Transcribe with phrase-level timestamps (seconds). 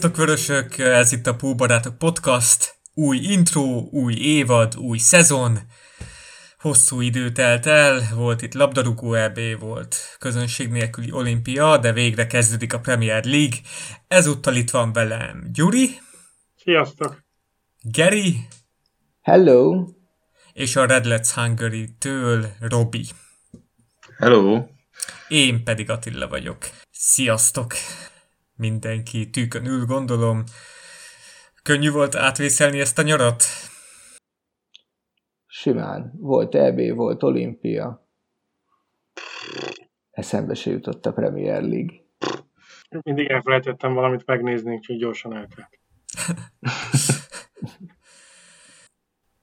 [0.00, 2.74] Sziasztok vörösök, ez itt a Póbarátok Podcast.
[2.94, 5.58] Új intro, új évad, új szezon.
[6.58, 12.74] Hosszú idő telt el, volt itt labdarúgó EB, volt közönség nélküli olimpia, de végre kezdődik
[12.74, 13.56] a Premier League.
[14.08, 15.88] Ezúttal itt van velem Gyuri.
[16.56, 17.24] Sziasztok!
[17.82, 18.36] Geri.
[19.22, 19.86] Hello!
[20.52, 23.04] És a Red Let's Hungary-től Robi.
[24.18, 24.66] Hello!
[25.28, 26.70] Én pedig Attila vagyok.
[26.90, 27.74] Sziasztok!
[28.60, 30.44] Mindenki tűkön ül, gondolom.
[31.62, 33.42] Könnyű volt átvészelni ezt a nyarat?
[35.46, 36.12] Simán.
[36.16, 38.08] Volt EB, volt olimpia.
[40.10, 42.00] Eszembe se jutott a Premier League.
[43.02, 45.78] Mindig elfelejtettem valamit megnézni, úgyhogy gyorsan eltelt.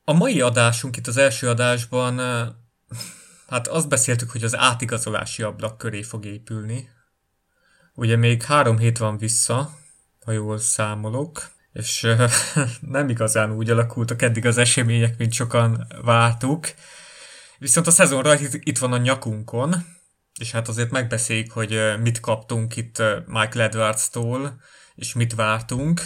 [0.04, 2.18] a mai adásunk itt az első adásban,
[3.48, 6.90] hát azt beszéltük, hogy az átigazolási ablak köré fog épülni,
[8.00, 9.78] Ugye még három hét van vissza,
[10.26, 12.32] ha jól számolok, és uh,
[12.98, 16.68] nem igazán úgy alakultak eddig az események, mint sokan vártuk.
[17.58, 19.76] Viszont a szezon rajt itt van a nyakunkon,
[20.40, 24.62] és hát azért megbeszéljük, hogy mit kaptunk itt Michael Edwards-tól,
[24.96, 26.02] és mit vártunk.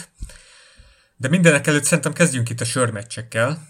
[1.16, 3.62] De mindenek előtt szerintem kezdjünk itt a sörmeccsekkel.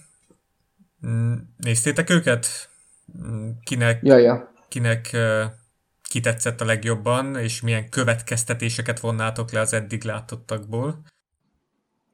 [1.06, 2.70] Mm, néztétek őket?
[3.18, 4.52] Mm, kinek, ja, ja.
[4.68, 5.16] kinek
[6.12, 11.02] kitetszett a legjobban, és milyen következtetéseket vonnátok le az eddig látottakból?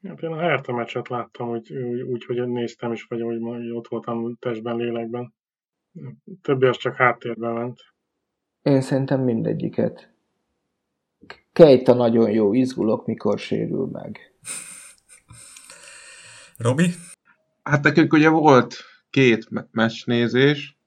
[0.09, 3.89] Hát én a Hertha meccset láttam, úgy, úgy, úgy, hogy néztem is, vagy úgy, ott
[3.89, 5.35] voltam testben, lélekben.
[6.43, 7.81] Többi az csak háttérben ment.
[8.63, 10.13] Én szerintem mindegyiket.
[11.53, 14.19] Kejta nagyon jó, izgulok, mikor sérül meg.
[16.57, 16.91] Robi?
[17.63, 18.77] Hát nekünk ugye volt
[19.11, 20.78] két meccsnézés,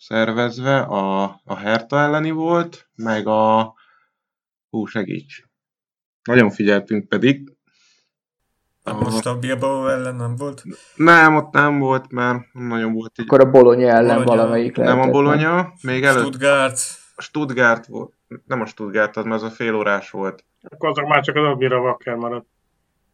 [0.00, 3.74] szervezve, a, a Herta elleni volt, meg a
[4.70, 5.44] hú, segíts.
[6.22, 7.52] Nagyon figyeltünk pedig.
[8.82, 10.62] A, most a Bilbao ellen nem volt?
[10.94, 13.24] Nem, ott nem volt, mert nagyon volt egy...
[13.24, 14.36] Akkor a Bologna ellen Bologna.
[14.36, 14.98] valamelyik lehetett.
[14.98, 16.20] Nem a Bologna, még előtt...
[16.20, 16.78] Stuttgart.
[17.14, 18.12] A Stuttgart volt.
[18.46, 20.44] Nem a Stuttgart, az mert az a fél órás volt.
[20.62, 22.46] Akkor azok már csak az Admira Vakker maradt.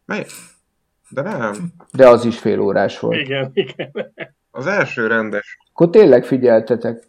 [0.05, 0.25] Mely?
[1.09, 1.73] De nem.
[1.91, 3.19] De az is fél órás volt.
[3.19, 3.91] Igen, igen.
[4.57, 5.57] Az első rendes.
[5.69, 7.03] Akkor tényleg figyeltetek.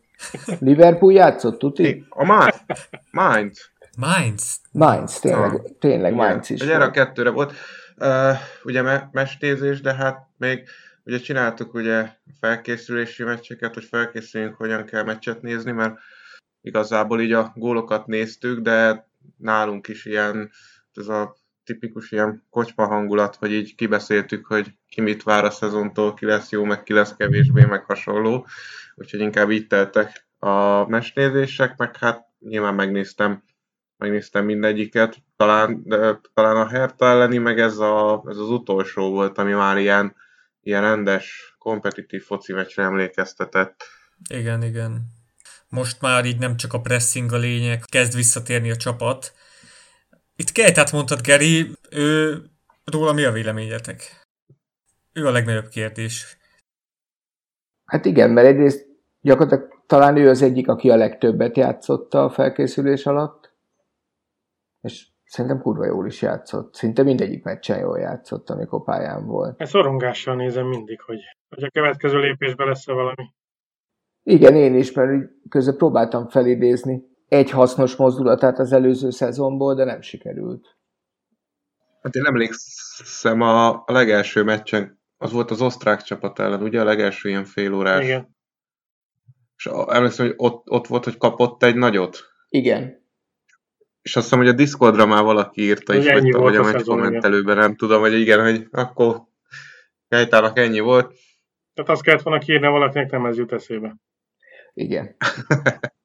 [0.59, 2.07] Liverpool játszott, tuti?
[2.09, 2.65] A Mainz.
[3.11, 3.71] Mainz.
[3.97, 4.61] Mainz.
[4.73, 5.65] Mainz, tényleg, ah.
[5.79, 6.63] tényleg Mainz is.
[6.63, 7.53] Ugye a kettőre volt.
[7.97, 10.69] Uh, ugye me- mestézés, de hát még
[11.05, 12.09] ugye csináltuk ugye
[12.41, 15.99] felkészülési meccseket, hogy felkészüljünk, hogyan kell meccset nézni, mert
[16.61, 20.51] igazából így a gólokat néztük, de nálunk is ilyen,
[20.95, 21.37] ez a
[21.69, 26.51] tipikus ilyen kocsma hangulat, hogy így kibeszéltük, hogy ki mit vár a szezontól, ki lesz
[26.51, 28.47] jó, meg ki lesz kevésbé, meg hasonló.
[28.95, 33.43] Úgyhogy inkább így teltek a mesnézések, meg hát nyilván megnéztem,
[33.97, 35.17] megnéztem mindegyiket.
[35.37, 39.79] Talán, de, talán a Hertha elleni, meg ez, a, ez az utolsó volt, ami már
[39.79, 40.15] ilyen,
[40.61, 43.85] ilyen rendes, kompetitív foci meccsre emlékeztetett.
[44.29, 45.17] Igen, igen.
[45.69, 49.33] Most már így nem csak a pressing a lényeg, kezd visszatérni a csapat,
[50.41, 52.37] itt Kejtát mondtad, Geri, ő,
[52.85, 54.27] róla mi a véleményetek?
[55.13, 56.39] Ő a legnagyobb kérdés.
[57.85, 58.87] Hát igen, mert egyrészt
[59.21, 63.53] gyakorlatilag talán ő az egyik, aki a legtöbbet játszotta a felkészülés alatt,
[64.81, 66.75] és szerintem kurva jól is játszott.
[66.75, 69.61] Szinte mindegyik meccsen jól játszott, amikor pályán volt.
[69.61, 73.35] Ezt szorongással nézem mindig, hogy, hogy a következő lépésben lesz -e valami.
[74.23, 80.01] Igen, én is, mert közben próbáltam felidézni egy hasznos mozdulatát az előző szezonból, de nem
[80.01, 80.77] sikerült.
[82.03, 86.85] Hát én emlékszem a, a legelső meccsen, az volt az osztrák csapat ellen, ugye a
[86.85, 88.05] legelső ilyen fél órás.
[88.05, 88.37] Igen.
[89.57, 92.25] És emlékszem, hogy ott, ott volt, hogy kapott egy nagyot.
[92.49, 93.07] Igen.
[94.03, 96.85] És azt hiszem, hogy a Discordra már valaki írta is, vagy, vagy a, a meccs
[96.85, 99.27] kommentelőben, nem tudom, hogy igen, hogy akkor
[100.09, 101.15] Kejtának ennyi volt.
[101.75, 103.97] Tehát azt kellett volna kiírni valakinek, nem ez jut eszébe.
[104.75, 105.17] Igen.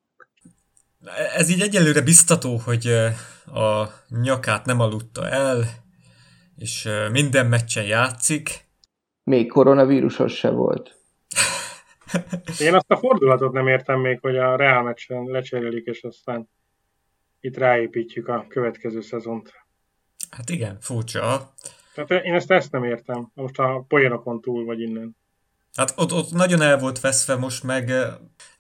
[1.36, 2.88] Ez így egyelőre biztató, hogy
[3.46, 5.64] a nyakát nem aludta el,
[6.56, 8.66] és minden meccsen játszik.
[9.24, 10.98] Még koronavírusos se volt.
[12.60, 16.50] Én azt a fordulatot nem értem még, hogy a Real meccsen lecserélik, és aztán
[17.40, 19.54] itt ráépítjük a következő szezont.
[20.30, 21.54] Hát igen, furcsa.
[21.94, 23.32] Tehát én ezt, ezt nem értem.
[23.34, 25.16] Most a poénokon túl vagy innen.
[25.76, 27.92] Hát ott, ott nagyon el volt veszve most meg,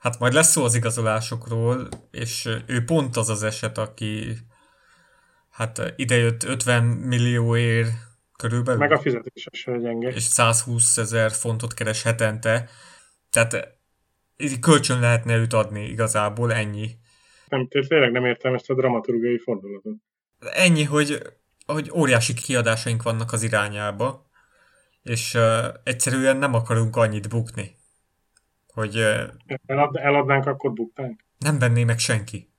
[0.04, 4.38] hát majd lesz szó az igazolásokról, és ő pont az az eset, aki
[5.50, 7.86] hát idejött 50 millió ér
[8.38, 8.80] körülbelül.
[8.80, 10.10] Meg a fizetéses gyenge.
[10.10, 12.70] És 120 ezer fontot keres hetente.
[13.30, 13.78] Tehát
[14.60, 16.90] kölcsön lehetne őt adni igazából, ennyi.
[17.48, 19.96] Nem, tényleg nem értem ezt a dramaturgiai fordulatot.
[20.40, 21.22] Ennyi, hogy
[21.66, 24.30] hogy óriási kiadásaink vannak az irányába,
[25.04, 27.76] és uh, egyszerűen nem akarunk annyit bukni,
[28.74, 28.96] hogy
[29.66, 31.24] Elad, eladnánk, akkor buktánk.
[31.38, 32.50] nem venné meg senki.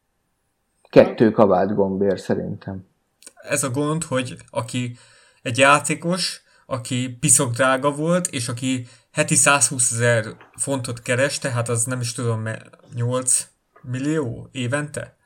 [0.91, 2.87] Kettő kabát gombér szerintem.
[3.35, 4.97] Ez a gond, hogy aki
[5.43, 10.25] egy játékos, aki piszok drága volt, és aki heti 120 ezer
[10.57, 13.49] fontot keres, tehát az nem is tudom, me- 8
[13.83, 15.17] millió évente?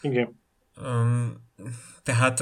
[0.00, 0.40] Igen.
[0.82, 1.48] Um,
[2.02, 2.40] tehát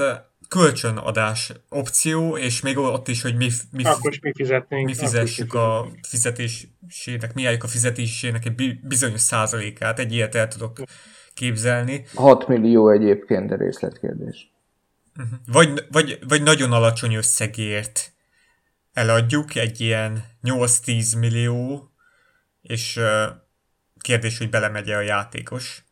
[0.51, 4.85] kölcsönadás opció, és még ott is, hogy mi, mi, Akkor mi fizetnénk.
[4.85, 10.47] mi fizessük a fizetésének, mi álljuk a fizetésének egy bi- bizonyos százalékát, egy ilyet el
[10.47, 10.79] tudok
[11.33, 12.05] képzelni.
[12.15, 14.51] 6 millió egyébként, de részletkérdés.
[15.45, 18.13] Vagy, vagy, vagy nagyon alacsony összegért
[18.93, 21.91] eladjuk, egy ilyen 8-10 millió,
[22.61, 22.99] és
[23.99, 25.83] kérdés, hogy belemegy a játékos.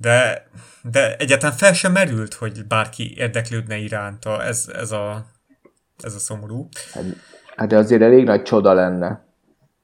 [0.00, 0.46] De,
[0.82, 5.24] de egyáltalán fel sem merült, hogy bárki érdeklődne iránta, ez, ez, a,
[6.02, 6.68] ez a szomorú.
[7.56, 9.26] Hát de azért elég nagy csoda lenne.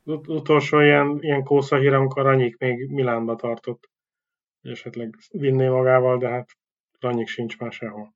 [0.05, 3.91] Ut- utolsó ilyen, ilyen kósza hír, amikor Ranyik még Milánba tartott.
[4.63, 6.49] Esetleg vinné magával, de hát
[7.01, 8.15] Ranyik sincs már sehol.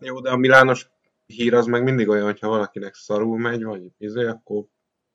[0.00, 0.90] Jó, de a Milános
[1.26, 4.64] hír az meg mindig olyan, hogyha valakinek szarul megy, vagy izé, akkor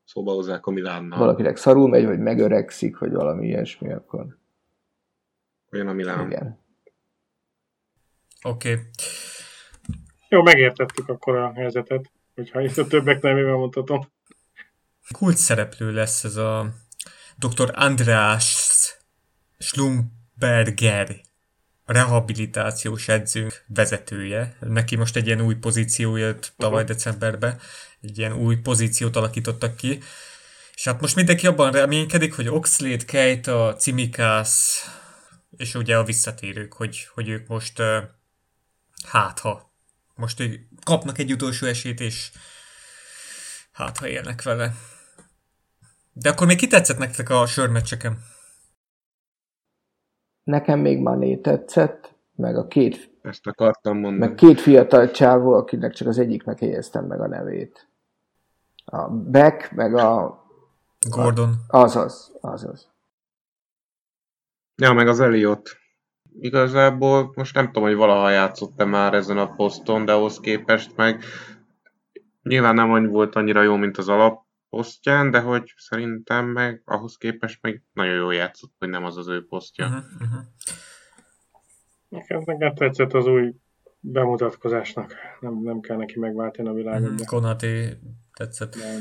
[0.03, 1.19] szóba hozzák a Milánnal.
[1.19, 4.25] Valakinek szarul megy, vagy megöregszik, vagy valami ilyesmi, akkor
[5.75, 6.25] Olyan a Milán.
[6.25, 6.59] igen.
[8.43, 8.71] Oké.
[8.71, 8.83] Okay.
[10.29, 14.11] Jó, megértettük akkor a helyzetet, hogyha itt a többek nevében mondhatom.
[15.11, 16.73] Kult szereplő lesz ez a
[17.37, 17.71] dr.
[17.73, 18.77] András
[19.57, 21.15] Schlumberger,
[21.85, 24.57] a rehabilitációs edzőnk vezetője.
[24.59, 27.59] Neki most egy ilyen új pozíció jött tavaly decemberben,
[28.01, 29.99] egy ilyen új pozíciót alakítottak ki.
[30.75, 34.89] És hát most mindenki abban reménykedik, hogy Oxlade, Keita, Cimikász,
[35.57, 37.81] és ugye a visszatérők, hogy, hogy ők most
[39.03, 39.73] hát ha
[40.15, 42.31] most ők kapnak egy utolsó esélyt, és
[43.71, 44.71] hát ha élnek vele.
[46.13, 48.17] De akkor még ki tetszett nektek a sörmeccseken?
[50.43, 54.25] Nekem még Mané tetszett, meg a két, Ezt akartam mondani.
[54.25, 57.87] meg két fiatal csávó, akinek csak az egyiknek helyeztem meg a nevét.
[58.85, 60.43] A Beck, meg a...
[61.09, 61.55] Gordon.
[61.67, 62.94] Azaz, azaz.
[64.75, 65.77] Ja, meg az Eliott.
[66.39, 71.23] Igazából most nem tudom, hogy valaha játszott-e már ezen a poszton, de ahhoz képest meg
[72.43, 77.61] nyilván nem annyi volt annyira jó, mint az alapposztján, de hogy szerintem meg ahhoz képest
[77.61, 79.85] meg nagyon jól játszott, hogy nem az az ő posztja.
[79.85, 80.43] Uh-huh, uh-huh.
[82.09, 83.53] Nekem, nekem tetszett az új
[83.99, 85.13] bemutatkozásnak.
[85.39, 87.15] Nem, nem kell neki megváltani a világot.
[87.15, 87.97] De, Konaté
[88.33, 88.75] tetszett.
[88.75, 88.97] de,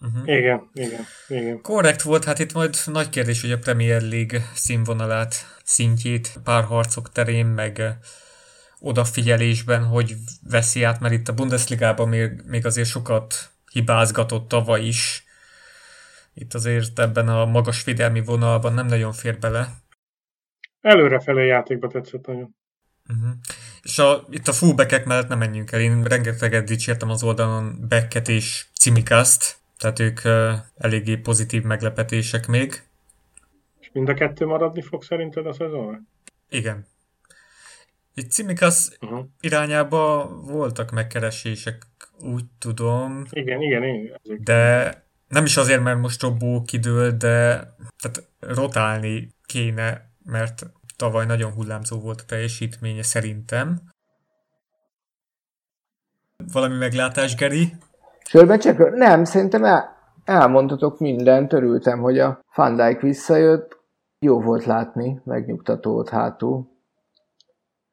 [0.00, 0.28] Uh-huh.
[0.28, 1.60] igen, igen, igen.
[1.60, 5.34] Korrekt volt, hát itt majd nagy kérdés, hogy a Premier League színvonalát,
[5.64, 7.98] szintjét pár harcok terén, meg
[8.78, 10.14] odafigyelésben, hogy
[10.50, 13.34] veszi át, mert itt a Bundesligában még, még azért sokat
[13.72, 15.24] hibázgatott tavaly is.
[16.34, 19.68] Itt azért ebben a magas védelmi vonalban nem nagyon fér bele.
[20.80, 22.54] Előrefelé játékba tetszett nagyon.
[23.08, 23.30] Uh-huh.
[23.82, 25.80] És a, itt a fullbackek mellett nem menjünk el.
[25.80, 30.20] Én rengeteget dicsértem az oldalon Becket és Cimikaszt, tehát ők
[30.76, 32.82] eléggé pozitív meglepetések még.
[33.80, 36.00] És mind a kettő maradni fog szerinted a szezonra?
[36.48, 36.86] Igen.
[38.14, 39.26] Itt Cimikasz Uh-huh.
[39.40, 41.86] irányába voltak megkeresések,
[42.20, 43.82] úgy tudom, Igen, igen.
[43.82, 44.38] Ezek.
[44.38, 44.92] de
[45.28, 47.56] nem is azért, mert most Robó kidől, de
[47.98, 50.66] tehát rotálni kéne, mert
[50.96, 53.80] tavaly nagyon hullámzó volt a teljesítménye szerintem.
[56.52, 57.72] Valami meglátás, Geri?
[58.28, 58.90] Sörbecsek?
[58.90, 61.52] Nem, szerintem el, elmondhatok mindent.
[61.52, 63.84] Örültem, hogy a Van Dijk visszajött.
[64.18, 66.68] Jó volt látni, megnyugtató volt hátul.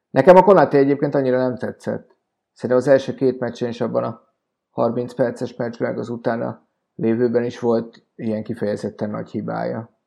[0.10, 2.18] Nekem a Konaté egyébként annyira nem tetszett.
[2.54, 4.22] Szerintem az első két meccsen is abban a
[4.70, 9.98] 30 perces meccsben, meg az utána lévőben is volt ilyen kifejezetten nagy hibája.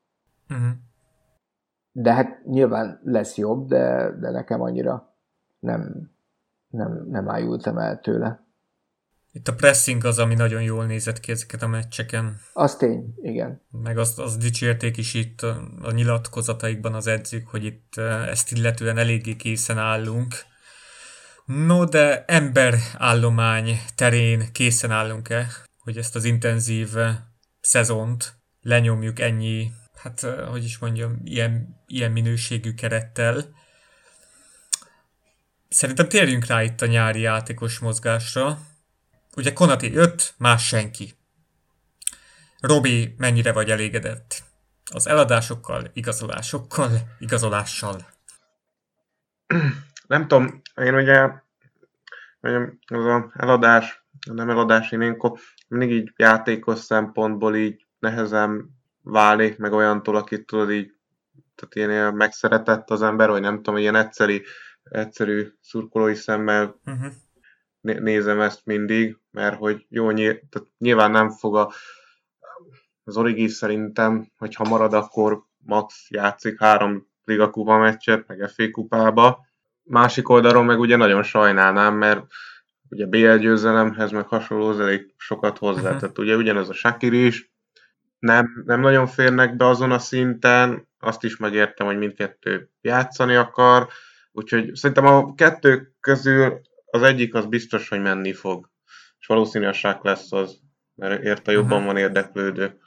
[0.49, 0.67] Uh-huh.
[1.91, 5.13] De hát nyilván lesz jobb, de, de nekem annyira
[5.59, 6.11] nem,
[6.67, 8.46] nem, nem ájultam el tőle.
[9.37, 12.39] Itt a pressing az, ami nagyon jól nézett ki ezeket a meccseken.
[12.53, 13.61] Az tény, igen.
[13.71, 15.41] Meg azt, azt dicsérték is itt
[15.81, 20.35] a, nyilatkozataikban az edzők, hogy itt eh, ezt illetően eléggé készen állunk.
[21.45, 27.15] No, de emberállomány terén készen állunk-e, hogy ezt az intenzív eh,
[27.61, 33.45] szezont lenyomjuk ennyi, hát eh, hogy is mondjam, ilyen, ilyen minőségű kerettel.
[35.69, 38.59] Szerintem térjünk rá itt a nyári játékos mozgásra.
[39.37, 41.13] Ugye Konati jött, más senki.
[42.59, 44.43] Robi, mennyire vagy elégedett?
[44.91, 46.89] Az eladásokkal, igazolásokkal,
[47.19, 48.07] igazolással.
[50.07, 51.29] Nem tudom, én ugye
[52.87, 58.69] az a eladás, nem eladás, én akkor mindig így játékos szempontból így nehezen
[59.01, 60.93] válik, meg olyantól, akit tudod így,
[61.55, 64.41] tehát ilyen megszeretett az ember, vagy nem tudom, ilyen egyszerű,
[64.83, 67.13] egyszerű szurkolói szemmel uh-huh.
[67.93, 71.71] Nézem ezt mindig, mert hogy jó, tehát nyilván nem fog a,
[73.03, 79.45] az Origi szerintem, hogyha marad, akkor max játszik három Liga kupa meccset, meg FA kupába.
[79.83, 82.25] Másik oldalról meg ugye nagyon sajnálnám, mert
[82.89, 85.81] ugye BL győzelemhez, meg hasonló, elég sokat hozzá.
[85.81, 85.99] Uh-huh.
[85.99, 87.51] Tehát ugye ugyanez a Shakir is,
[88.19, 93.87] nem, nem nagyon férnek be azon a szinten, azt is megértem, hogy mindkettő játszani akar,
[94.31, 96.61] úgyhogy szerintem a kettő közül
[96.97, 98.69] az egyik az biztos, hogy menni fog,
[99.19, 100.59] és valószínűleg lesz az,
[100.95, 101.85] mert érte jobban uh-huh.
[101.85, 102.79] van érdeklődő.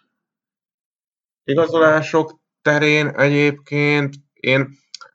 [1.45, 4.69] Igazolások terén egyébként én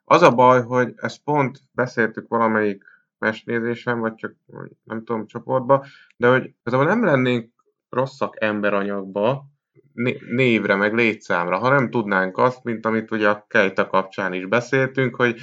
[0.04, 2.84] az a baj, hogy ezt pont beszéltük valamelyik
[3.18, 4.36] mesnézésen, vagy csak
[4.84, 5.86] nem tudom, csoportba,
[6.18, 7.52] de hogy igazából nem lennénk
[7.90, 9.46] rosszak emberanyagba,
[10.30, 15.16] névre, meg létszámra, ha nem tudnánk azt, mint amit ugye a Kejta kapcsán is beszéltünk,
[15.16, 15.40] hogy,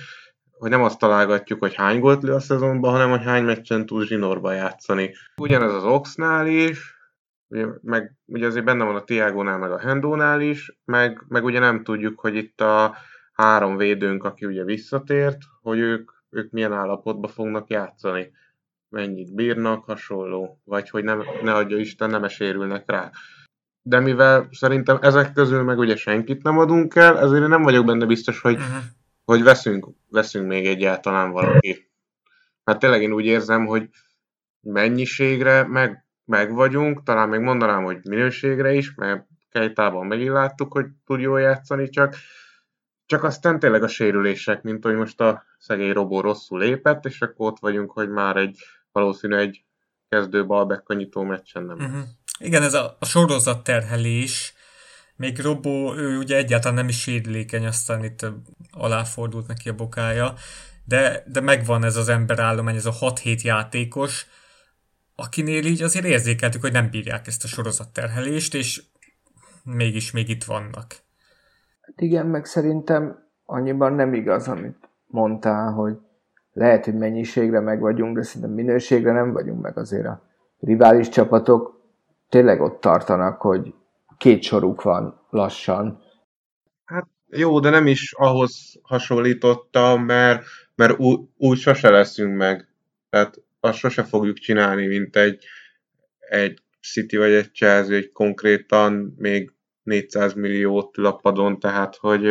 [0.62, 4.06] hogy nem azt találgatjuk, hogy hány gólt lő a szezonban, hanem hogy hány meccsen tud
[4.06, 5.14] zsinórba játszani.
[5.36, 6.96] Ugyanez az Oxnál is,
[7.48, 11.58] ugye, meg ugye azért benne van a Tiago-nál, meg a Hendónál is, meg, meg ugye
[11.58, 12.96] nem tudjuk, hogy itt a
[13.32, 18.30] három védőnk, aki ugye visszatért, hogy ők, ők milyen állapotban fognak játszani,
[18.88, 23.10] mennyit bírnak, hasonló, vagy hogy nem, ne adja Isten, nem esérülnek rá.
[23.82, 27.84] De mivel szerintem ezek közül meg ugye senkit nem adunk el, ezért én nem vagyok
[27.84, 28.82] benne biztos, hogy, uh-huh.
[29.32, 31.90] Hogy veszünk, veszünk még egyáltalán valaki.
[32.64, 33.88] Hát tényleg én úgy érzem, hogy
[34.60, 40.86] mennyiségre meg, meg vagyunk, talán még mondanám, hogy minőségre is, mert Kejtában megint láttuk, hogy
[41.04, 42.16] tud jól játszani, csak
[43.06, 47.46] csak aztán tényleg a sérülések, mint hogy most a szegény Robó rosszul lépett, és akkor
[47.46, 48.58] ott vagyunk, hogy már egy
[48.92, 49.64] valószínű egy
[50.08, 52.02] kezdő balbekka nyitó meccsen nem uh-huh.
[52.38, 54.54] Igen, ez a, a sorozat terhelés,
[55.16, 58.26] még Robó, ő ugye egyáltalán nem is sérülékeny, aztán itt
[58.70, 60.34] aláfordult neki a bokája,
[60.84, 64.26] de, de megvan ez az emberállomány, ez a 6-7 játékos,
[65.16, 68.82] akinél így azért érzékeltük, hogy nem bírják ezt a sorozatterhelést, és
[69.64, 70.86] mégis még itt vannak.
[71.80, 75.98] Hát igen, meg szerintem annyiban nem igaz, amit mondtál, hogy
[76.52, 80.22] lehet, hogy mennyiségre meg vagyunk, de szerintem minőségre nem vagyunk meg azért a
[80.60, 81.80] rivális csapatok
[82.28, 83.74] tényleg ott tartanak, hogy
[84.22, 86.02] két soruk van lassan.
[86.84, 92.68] Hát jó, de nem is ahhoz hasonlítottam, mert, mert úgy, úgy sose leszünk meg.
[93.10, 95.44] Tehát azt sose fogjuk csinálni, mint egy,
[96.18, 99.52] egy City vagy egy Chelsea, hogy konkrétan még
[99.82, 102.22] 400 milliót lapadon, tehát hogy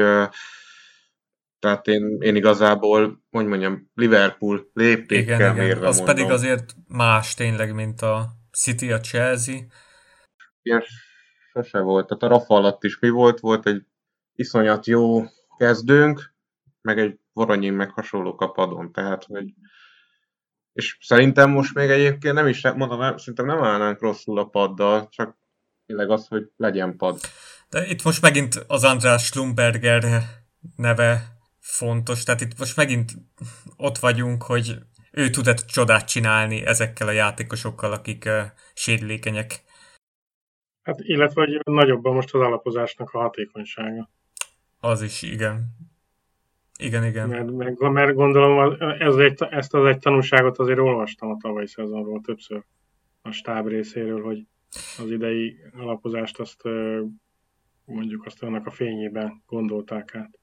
[1.60, 5.84] tehát én, én igazából, hogy mondjam, Liverpool léptékkel igen, mérve igen.
[5.84, 6.16] Az mondom.
[6.16, 9.56] pedig azért más tényleg, mint a City, a Chelsea.
[10.62, 10.84] Ilyen
[11.52, 12.08] sose volt.
[12.08, 13.40] Tehát a Rafa alatt is mi volt?
[13.40, 13.86] Volt egy
[14.36, 15.24] iszonyat jó
[15.58, 16.34] kezdőnk,
[16.82, 18.92] meg egy Voronyin meg hasonló kapadon.
[18.92, 19.54] Tehát, hogy
[20.74, 25.38] és szerintem most még egyébként nem is, mondom, szerintem nem állnánk rosszul a paddal, csak
[25.86, 27.20] tényleg az, hogy legyen pad.
[27.70, 30.24] De itt most megint az András Schlumberger
[30.76, 33.12] neve fontos, tehát itt most megint
[33.78, 34.78] ott vagyunk, hogy
[35.12, 38.42] ő tud -e csodát csinálni ezekkel a játékosokkal, akik uh,
[38.74, 39.64] sérülékenyek.
[40.82, 44.10] Hát, illetve, hogy nagyobb most az alapozásnak a hatékonysága.
[44.80, 45.76] Az is, igen.
[46.80, 47.30] Igen, igen.
[47.30, 52.22] Mert, mert, mert gondolom, ez egy, ezt az egy tanulságot azért olvastam a tavalyi szezonról
[52.22, 52.64] többször
[53.22, 54.46] a stáb részéről, hogy
[54.98, 56.64] az idei alapozást azt
[57.86, 60.40] mondjuk azt annak a fényében gondolták át.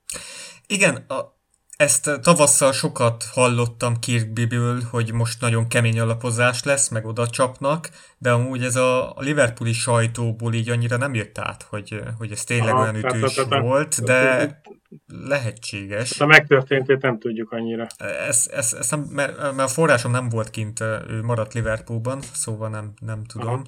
[0.67, 1.38] Igen, a,
[1.79, 8.31] ezt tavasszal sokat hallottam Kirkbiből, hogy most nagyon kemény alapozás lesz, meg oda csapnak, de
[8.31, 12.75] amúgy ez a, a Liverpooli sajtóból így annyira nem jött át, hogy, hogy ez tényleg
[12.75, 14.63] Aha, olyan ütős tehát, tehát, volt, de
[15.07, 16.21] lehetséges.
[16.21, 17.87] A megtörténtét nem tudjuk annyira.
[18.29, 22.69] Ez, ez, ez nem, mert, mert a forrásom nem volt kint, ő maradt Liverpoolban, szóval
[22.69, 23.49] nem, nem tudom.
[23.49, 23.65] Aha.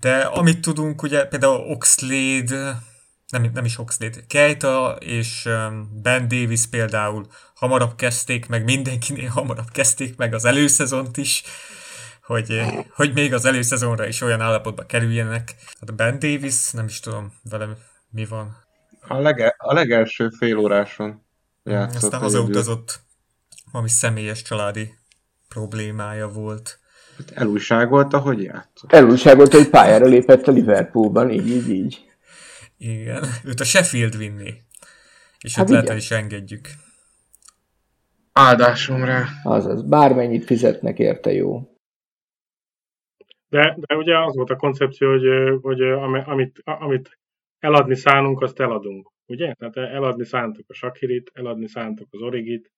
[0.00, 2.82] De amit tudunk, ugye például Oxlade,
[3.32, 9.70] nem, nem is Oxlade, Keita és um, Ben Davis például hamarabb kezdték meg, mindenkinél hamarabb
[9.72, 11.42] kezdték meg az előszezont is,
[12.22, 12.60] hogy,
[12.94, 15.54] hogy még az előszezonra is olyan állapotba kerüljenek.
[15.80, 17.76] Tehát Ben Davis, nem is tudom velem
[18.10, 18.56] mi van.
[19.08, 21.22] A, lege, a legelső fél óráson
[21.62, 22.02] játszott.
[22.02, 23.00] Aztán hazautazott,
[23.72, 24.94] valami személyes családi
[25.48, 26.78] problémája volt.
[27.16, 28.92] Hát elújságolta, hogy játszott.
[28.92, 32.11] Elújságolta, hogy pályára lépett a Liverpoolban, így, így, így.
[32.84, 34.54] Igen, őt a Sheffield vinni.
[35.40, 36.68] És hát őt lehet, is engedjük.
[38.32, 39.26] Áldásom rá.
[39.44, 41.76] Azaz, bármennyit fizetnek érte jó.
[43.48, 47.18] De, de ugye az volt a koncepció, hogy, hogy amit, amit
[47.58, 49.10] eladni szánunk, azt eladunk.
[49.26, 49.54] Ugye?
[49.54, 52.72] Tehát eladni szántuk a Sakirit, eladni szántuk az Origit.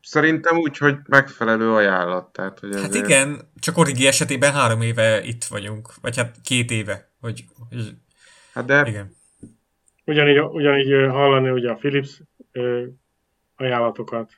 [0.00, 2.32] Szerintem úgy, hogy megfelelő ajánlat.
[2.32, 2.94] Tehát, hogy ezért...
[2.94, 5.94] Hát igen, csak Origi esetében három éve itt vagyunk.
[6.00, 7.10] Vagy hát két éve.
[7.20, 7.94] Hogy, hogy...
[8.56, 8.84] Hát de...
[8.86, 9.16] Igen.
[10.04, 12.20] Ugyanígy, ugyanígy hallani ugye a Philips
[13.56, 14.32] ajánlatokat,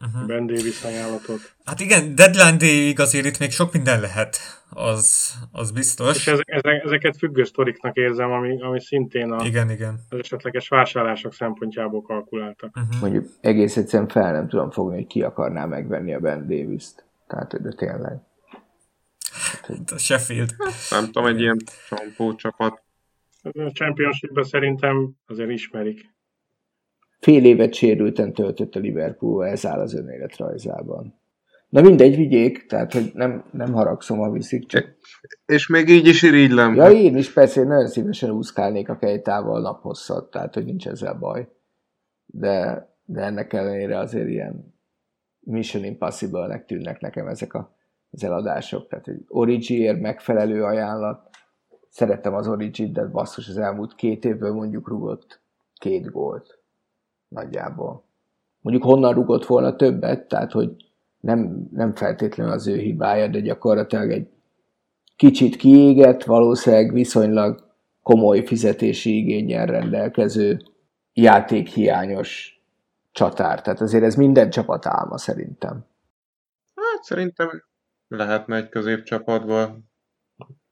[0.00, 0.26] uh-huh.
[0.26, 1.54] Ben Davis ajánlatot.
[1.64, 4.36] Hát igen, deadline day azért itt még sok minden lehet,
[4.70, 6.16] az, az biztos.
[6.16, 10.00] És ezek, ezeket függő sztoriknak érzem, ami, ami szintén a, igen, igen.
[10.08, 12.76] az esetleges vásárlások szempontjából kalkuláltak.
[12.76, 13.00] Uh-huh.
[13.00, 17.04] Mondjuk egész egyszerűen fel nem tudom fogni, hogy ki akarná megvenni a Ben Davis-t.
[17.26, 18.18] Tehát, de tényleg.
[19.30, 20.54] Hát, a Sheffield.
[20.90, 21.58] Nem tudom, egy ilyen
[21.88, 22.86] csampó csapat.
[23.42, 26.16] A championship szerintem azért ismerik.
[27.20, 31.20] Fél évet sérülten töltött a Liverpool, ez áll az önéletrajzában.
[31.68, 34.96] Na mindegy, vigyék, tehát hogy nem, nem haragszom, ha viszik, csak...
[35.46, 36.74] És még így is irigylem.
[36.74, 41.14] Ja, én is persze, én nagyon szívesen úszkálnék a kejtával naphosszat, tehát hogy nincs ezzel
[41.14, 41.48] baj.
[42.26, 44.74] De, de ennek ellenére azért ilyen
[45.40, 47.76] Mission Impossible-nek tűnnek nekem ezek a,
[48.10, 48.88] az eladások.
[48.88, 51.27] Tehát egy Origier megfelelő ajánlat.
[51.98, 55.40] Szerettem az Origin, de basszus az elmúlt két évből mondjuk rugott
[55.74, 56.58] két gólt
[57.28, 58.04] nagyjából.
[58.60, 60.70] Mondjuk honnan rugott volna többet, tehát hogy
[61.20, 64.28] nem, nem feltétlenül az ő hibája, de gyakorlatilag egy
[65.16, 67.64] kicsit kiégett, valószínűleg viszonylag
[68.02, 70.58] komoly fizetési igényel rendelkező
[71.12, 72.62] játékhiányos
[73.12, 73.62] csatár.
[73.62, 75.86] Tehát azért ez minden csapat álma szerintem.
[76.74, 77.64] Hát szerintem
[78.08, 79.87] lehetne egy középcsapatból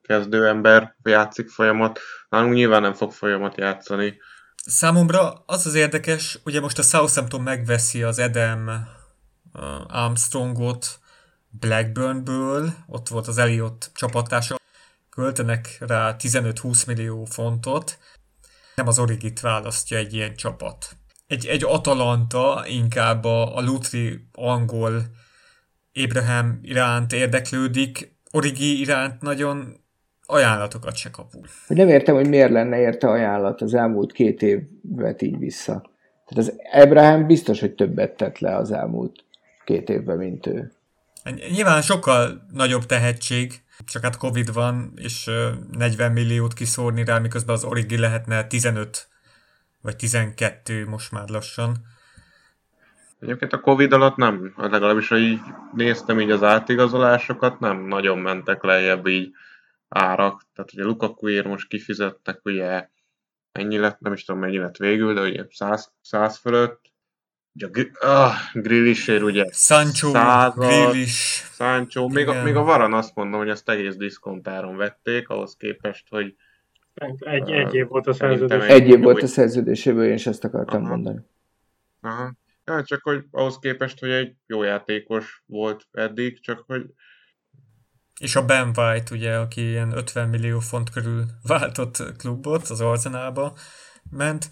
[0.07, 1.99] kezdő ember játszik folyamat.
[2.29, 4.17] Nálunk nyilván nem fog folyamat játszani.
[4.65, 8.87] Számomra az az érdekes, ugye most a Southampton megveszi az Edem
[9.87, 10.99] Armstrongot
[11.49, 14.55] Blackburnből, ott volt az Elliot csapatása,
[15.09, 17.97] költenek rá 15-20 millió fontot,
[18.75, 20.97] nem az Origit választja egy ilyen csapat.
[21.27, 25.03] Egy, egy Atalanta inkább a, a Lutri angol
[25.93, 29.85] Abraham iránt érdeklődik, Origi iránt nagyon
[30.27, 31.45] ajánlatokat se kapunk.
[31.67, 35.81] Hogy nem értem, hogy miért lenne érte ajánlat az elmúlt két évet így vissza.
[36.25, 39.23] Tehát az Abraham biztos, hogy többet tett le az elmúlt
[39.65, 40.71] két évben, mint ő.
[41.51, 43.53] Nyilván sokkal nagyobb tehetség,
[43.85, 45.29] csak hát Covid van, és
[45.71, 49.07] 40 milliót kiszórni rá, miközben az Origi lehetne 15
[49.81, 51.75] vagy 12 most már lassan.
[53.19, 55.39] Egyébként a Covid alatt nem, legalábbis ha így
[55.73, 59.31] néztem így az átigazolásokat, nem nagyon mentek lejjebb így
[59.87, 62.89] árak, tehát ugye Lukakuért most kifizettek, ugye
[63.51, 66.91] ennyi lett, nem is tudom mennyi lett végül, de ugye 100, 100 fölött,
[67.53, 70.11] ugye a ah, Grillisért ugye Sancho,
[70.55, 71.43] Grillis.
[71.53, 76.05] Sancho, még a, még a Varan azt mondom, hogy ezt egész diszkontáron vették, ahhoz képest,
[76.09, 76.35] hogy
[77.19, 78.67] egy, egy év volt a szerződés.
[78.67, 80.89] Egy év volt a szerződéséből, én is ezt akartam Aha.
[80.89, 81.19] mondani.
[82.01, 82.33] Aha.
[82.65, 86.85] Ja, csak hogy ahhoz képest, hogy egy jó játékos volt eddig, csak hogy
[88.19, 93.53] és a Ben White, ugye, aki ilyen 50 millió font körül váltott klubot, az Arzenálba
[94.09, 94.49] ment,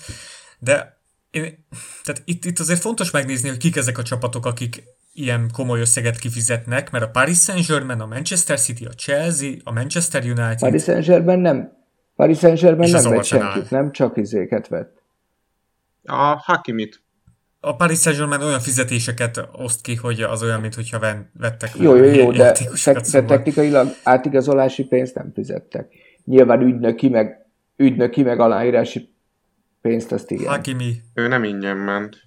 [0.60, 1.00] de
[1.32, 1.66] én,
[2.04, 6.18] tehát itt, itt azért fontos megnézni, hogy kik ezek a csapatok, akik ilyen komoly összeget
[6.18, 10.60] kifizetnek, mert a Paris Saint-Germain, a Manchester City, a Chelsea, a Manchester United...
[10.60, 11.72] Paris Saint-Germain nem,
[12.16, 13.92] Paris Saint-Germain nem vett senkit, nem?
[13.92, 15.02] Csak izéket vett.
[16.04, 17.05] A Hakimit
[17.66, 21.00] a Paris Saint-Germain olyan fizetéseket oszt ki, hogy az olyan, mintha
[21.40, 22.52] vettek Jó, jó, jó, de,
[22.84, 25.94] te, de technikailag átigazolási pénzt nem fizettek.
[26.26, 29.14] Nyilván ügynöki, meg, ügynöki, meg aláírási
[29.82, 30.48] pénzt, azt igen.
[30.48, 30.94] Hakimi.
[31.14, 32.18] Ő nem ingyen ment.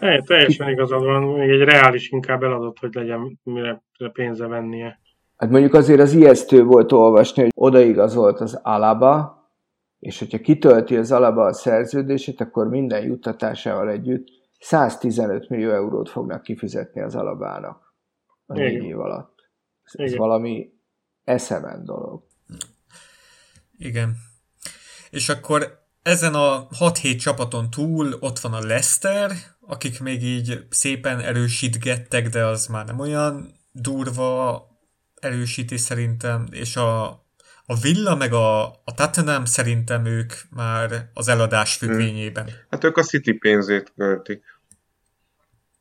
[0.00, 3.82] É, teljesen igazad van, még egy reális inkább eladott, hogy legyen mire
[4.12, 5.00] pénze vennie.
[5.36, 9.44] Hát mondjuk azért az ijesztő volt olvasni, hogy odaigazolt az Alaba,
[9.98, 16.42] és hogyha kitölti az Alaba a szerződését, akkor minden juttatásával együtt 115 millió eurót fognak
[16.42, 17.94] kifizetni az alabának
[18.46, 19.50] a négy év alatt.
[19.82, 20.18] Ez Igen.
[20.18, 20.72] valami
[21.24, 22.22] eszemen dolog.
[23.76, 24.16] Igen.
[25.10, 31.20] És akkor ezen a 6-7 csapaton túl ott van a Leicester, akik még így szépen
[31.20, 34.62] erősítgettek, de az már nem olyan durva
[35.14, 37.25] erősítés szerintem, és a,
[37.66, 42.44] a Villa meg a, a Tottenham szerintem ők már az eladás függvényében.
[42.44, 42.54] Hmm.
[42.70, 44.44] Hát ők a City pénzét költik.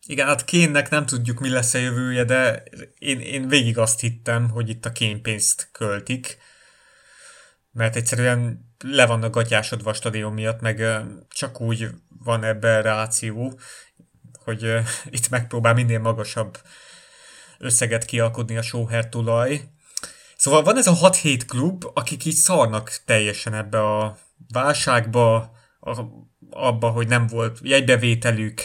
[0.08, 2.64] Igen, hát Kénnek nem tudjuk, mi lesz a jövője, de
[2.98, 6.38] én, én végig azt hittem, hogy itt a pénzt költik,
[7.72, 10.84] mert egyszerűen le vannak gatyásodva a stadion miatt, meg
[11.30, 11.90] csak úgy
[12.24, 13.60] van ebben ráció,
[14.44, 14.74] hogy
[15.10, 16.58] itt megpróbál minél magasabb
[17.58, 19.62] összeget kialkodni a sóher tulaj.
[20.46, 24.18] Szóval van ez a 6-7 klub, akik így szarnak teljesen ebbe a
[24.52, 25.36] válságba,
[25.80, 26.02] a,
[26.50, 28.62] abba, hogy nem volt jegybevételük,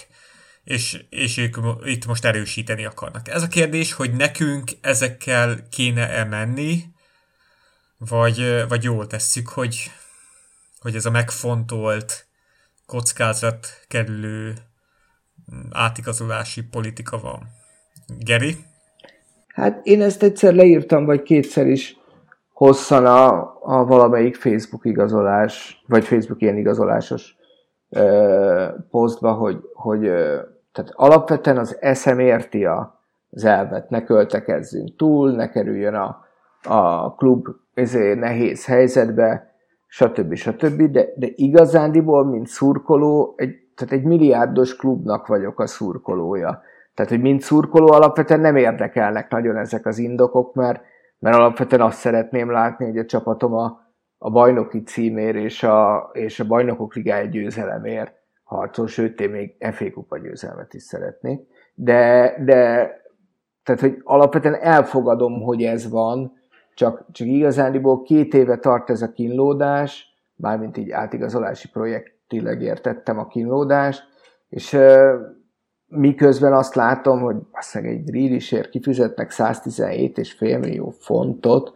[0.64, 3.28] és, és ők itt most erősíteni akarnak.
[3.28, 6.84] Ez a kérdés, hogy nekünk ezekkel kéne-e menni,
[7.98, 9.90] vagy, vagy jól tesszük, hogy,
[10.80, 12.26] hogy ez a megfontolt,
[12.86, 14.56] kockázat kerülő
[15.70, 17.48] átigazolási politika van.
[18.06, 18.69] Geri?
[19.61, 22.01] Hát én ezt egyszer leírtam, vagy kétszer is
[22.53, 27.37] hosszan a, a valamelyik Facebook igazolás, vagy Facebook ilyen igazolásos
[27.88, 30.38] ö, posztba, hogy, hogy ö,
[30.73, 36.25] tehát alapvetően az eszem érti a, az elvet, ne költekezzünk túl, ne kerüljön a,
[36.62, 39.55] a klub ezért nehéz helyzetbe,
[39.87, 40.35] stb.
[40.35, 40.83] stb.
[40.83, 46.62] De, de igazándiból, mint szurkoló, egy, tehát egy milliárdos klubnak vagyok a szurkolója.
[47.00, 50.82] Tehát, hogy mint szurkoló alapvetően nem érdekelnek nagyon ezek az indokok, mert,
[51.18, 53.80] mert alapvetően azt szeretném látni, hogy a csapatom a,
[54.18, 58.12] a bajnoki címér és a, és a bajnokok ligája győzelemért
[58.44, 61.40] harcol, sőt, én még FA Kupa győzelmet is szeretnék.
[61.74, 62.90] De, de
[63.62, 66.32] tehát, hogy alapvetően elfogadom, hogy ez van,
[66.74, 73.26] csak, csak igazániból két éve tart ez a kínlódás, mármint így átigazolási projektileg értettem a
[73.26, 74.02] kínlódást,
[74.48, 74.78] és
[75.90, 81.74] miközben azt látom, hogy azt egy Grealishért kifizetnek 117,5 millió fontot,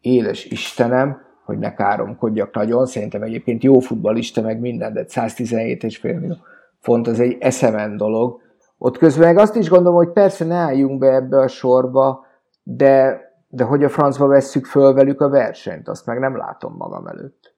[0.00, 6.36] éles Istenem, hogy ne káromkodjak nagyon, szerintem egyébként jó futballista meg minden, de 117,5 millió
[6.78, 8.40] font az egy eszemen dolog.
[8.78, 12.24] Ott közben meg azt is gondolom, hogy persze ne álljunk be ebbe a sorba,
[12.62, 17.06] de, de hogy a francba vesszük föl velük a versenyt, azt meg nem látom magam
[17.06, 17.54] előtt.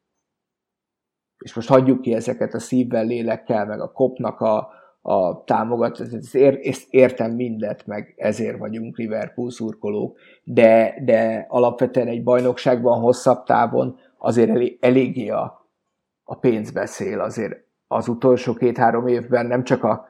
[1.39, 4.69] És most hagyjuk ki ezeket a szívvel, lélekkel, meg a kopnak a,
[5.03, 6.01] a támogat,
[6.63, 13.99] ezt értem mindet, meg ezért vagyunk Liverpool szurkolók, de, de alapvetően egy bajnokságban hosszabb távon
[14.19, 15.69] azért elég, eléggé a,
[16.25, 17.55] a pénz beszél, azért.
[17.87, 20.09] Az utolsó két-három évben nem csak a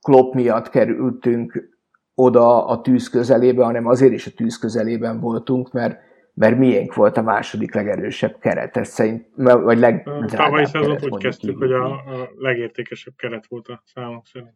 [0.00, 1.76] Klopp miatt kerültünk
[2.14, 5.98] oda a tűz közelébe, hanem azért is a tűz közelében voltunk, mert
[6.36, 10.08] mert miénk volt a második legerősebb keret, ez szerint, vagy leg...
[10.26, 14.54] Tavalyi szezont úgy kezdtük, hogy a, a legértékesebb keret volt a számok szerint.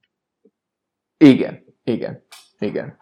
[1.16, 2.22] Igen, igen,
[2.58, 2.96] igen.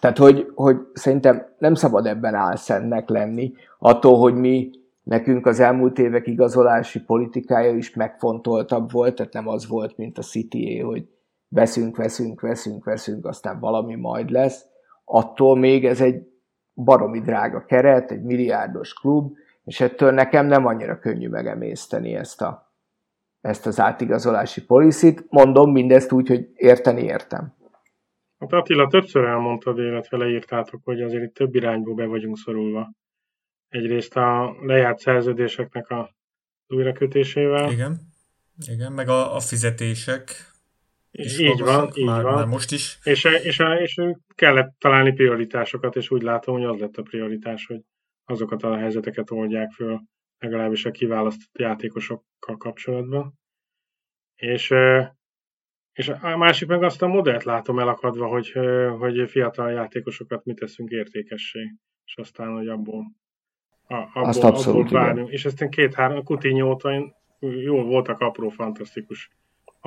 [0.00, 4.70] Tehát, hogy, hogy szerintem nem szabad ebben álszennek lenni, attól, hogy mi
[5.02, 10.22] nekünk az elmúlt évek igazolási politikája is megfontoltabb volt, tehát nem az volt, mint a
[10.22, 11.08] city hogy
[11.48, 14.64] veszünk, veszünk, veszünk, veszünk, aztán valami majd lesz.
[15.04, 16.33] Attól még ez egy
[16.74, 22.74] baromi drága keret, egy milliárdos klub, és ettől nekem nem annyira könnyű megemészteni ezt, a,
[23.40, 25.24] ezt az átigazolási policit.
[25.28, 27.54] Mondom mindezt úgy, hogy érteni értem.
[28.38, 32.90] Hát Attila, többször elmondtad, illetve leírtátok, hogy azért itt több irányból be vagyunk szorulva.
[33.68, 36.14] Egyrészt a lejárt szerződéseknek a
[36.68, 37.70] újrakötésével.
[37.70, 38.00] Igen,
[38.66, 40.53] igen, meg a, a fizetések
[41.14, 42.34] és így van, így már, van.
[42.34, 42.98] Már most is.
[43.02, 44.00] És, és, és
[44.34, 47.80] kellett találni prioritásokat, és úgy látom, hogy az lett a prioritás, hogy
[48.24, 50.00] azokat a helyzeteket oldják föl,
[50.38, 53.34] legalábbis a kiválasztott játékosokkal kapcsolatban.
[54.34, 54.74] És,
[55.92, 58.52] és a másik meg azt a modellt látom elakadva, hogy,
[58.98, 61.74] hogy fiatal játékosokat mit teszünk értékessé,
[62.04, 63.04] és aztán, hogy abból,
[63.86, 65.26] abból, azt abszolút abból várni.
[65.30, 69.30] És aztán két-három Coutinho óta jól voltak apró, fantasztikus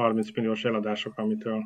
[0.02, 1.64] 30 milliós eladások, amitől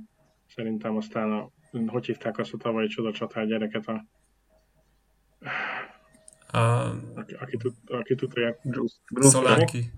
[0.47, 1.49] szerintem aztán a,
[1.87, 4.05] hogy hívták azt a tavalyi csodacsatár gyereket a
[6.51, 6.57] a...
[7.15, 8.57] Aki, aki, tud, aki tudja,
[9.19, 9.91] Szolánki.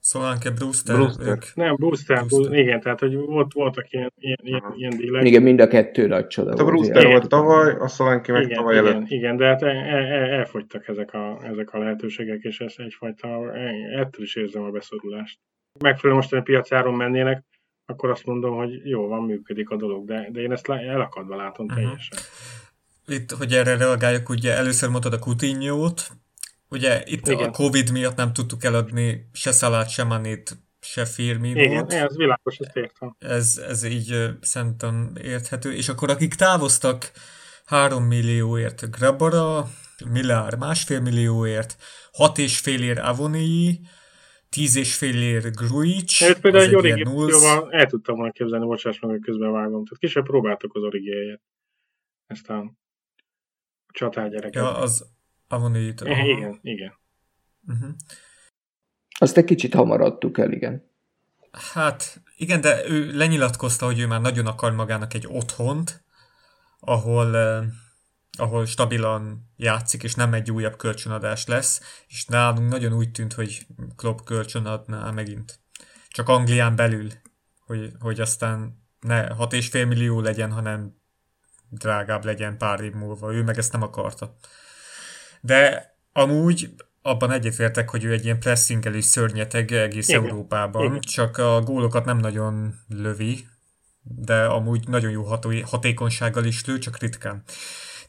[0.00, 0.96] Szolánke, Brewster.
[0.96, 1.26] Brewster.
[1.26, 1.42] Ők...
[1.54, 2.58] Nem, Brewster, Brewster.
[2.58, 5.24] igen, tehát hogy volt, voltak ilyen, ilyen, ilyen, ilyen dílek.
[5.24, 8.56] Igen, mind a kettő nagy csoda hát a Brewster volt tavaly, a Szolánki meg igen,
[8.56, 9.08] tavaly igen, előtt.
[9.08, 13.54] Igen, de hát el, el, el, elfogytak ezek a, ezek a lehetőségek, és ez egyfajta,
[13.92, 15.38] ettől is érzem a beszorulást.
[15.80, 17.44] Megfelelő mostani piacáron mennének,
[17.86, 21.66] akkor azt mondom, hogy jó, van, működik a dolog, de, de én ezt elakadva látom
[21.66, 21.82] uh-huh.
[21.82, 22.18] teljesen.
[23.06, 26.10] Itt, hogy erre reagáljak, ugye először mondtad a Coutinho-t,
[26.68, 27.48] ugye itt Igen.
[27.48, 31.92] a Covid miatt nem tudtuk eladni se Szalát, se Manét, se Firminót.
[31.92, 33.16] Igen, ez világos, ezt értem.
[33.18, 35.72] Ez, ez így szerintem érthető.
[35.72, 37.10] És akkor akik távoztak
[37.64, 39.68] 3 millióért Grabara,
[40.10, 41.76] Millár másfél millióért,
[42.18, 43.80] 6,5 ér Avonii,
[44.54, 46.20] tíz és fél ér Gruic.
[46.20, 49.84] Én például egy origióval el tudtam volna képzelni, bocsáss meg, hogy közben vágom.
[49.84, 51.40] Tehát kisebb próbáltok az origiáját.
[52.26, 52.72] Ezt a
[53.92, 54.54] csatárgyereket.
[54.54, 55.06] Ja, az
[55.48, 56.02] Avonit.
[56.02, 56.94] Eh, igen, igen.
[57.66, 57.90] Uh-huh.
[59.18, 60.90] Azt egy kicsit hamar adtuk el, igen.
[61.74, 66.04] Hát igen, de ő lenyilatkozta, hogy ő már nagyon akar magának egy otthont,
[66.78, 67.34] ahol
[68.36, 73.66] ahol stabilan játszik, és nem egy újabb kölcsönadás lesz, és nálunk nagyon úgy tűnt, hogy
[73.96, 75.60] Klopp kölcsönadná megint.
[76.08, 77.10] Csak Anglián belül,
[77.66, 81.02] hogy, hogy aztán ne 6,5 millió legyen, hanem
[81.68, 83.34] drágább legyen pár év múlva.
[83.34, 84.36] Ő meg ezt nem akarta.
[85.40, 90.22] De amúgy abban egyetértek, hogy ő egy ilyen pressingelő szörnyeteg egész Igen.
[90.22, 91.00] Európában, Igen.
[91.00, 93.46] csak a gólokat nem nagyon lövi,
[94.02, 95.22] de amúgy nagyon jó
[95.64, 97.42] hatékonysággal is lő, csak ritkán.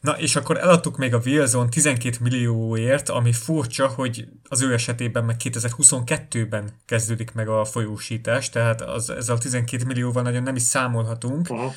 [0.00, 5.24] Na, és akkor eladtuk még a Wilson 12 millióért, ami furcsa, hogy az ő esetében
[5.24, 10.62] meg 2022-ben kezdődik meg a folyósítás, tehát az, ezzel a 12 millióval nagyon nem is
[10.62, 11.50] számolhatunk.
[11.50, 11.72] Uh-huh.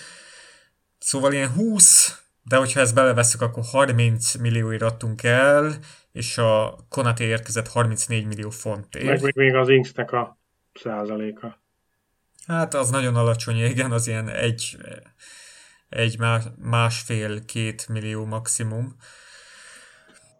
[0.97, 5.73] Szóval ilyen 20, de hogyha ezt beleveszünk, akkor 30 millióért adtunk el,
[6.11, 9.05] és a Konaté érkezett 34 millió fontért.
[9.05, 10.37] Meg még, még az Inksnek a
[10.73, 11.61] százaléka.
[12.47, 14.77] Hát az nagyon alacsony, igen, az ilyen egy,
[15.89, 16.19] egy
[16.61, 18.95] másfél-két millió maximum.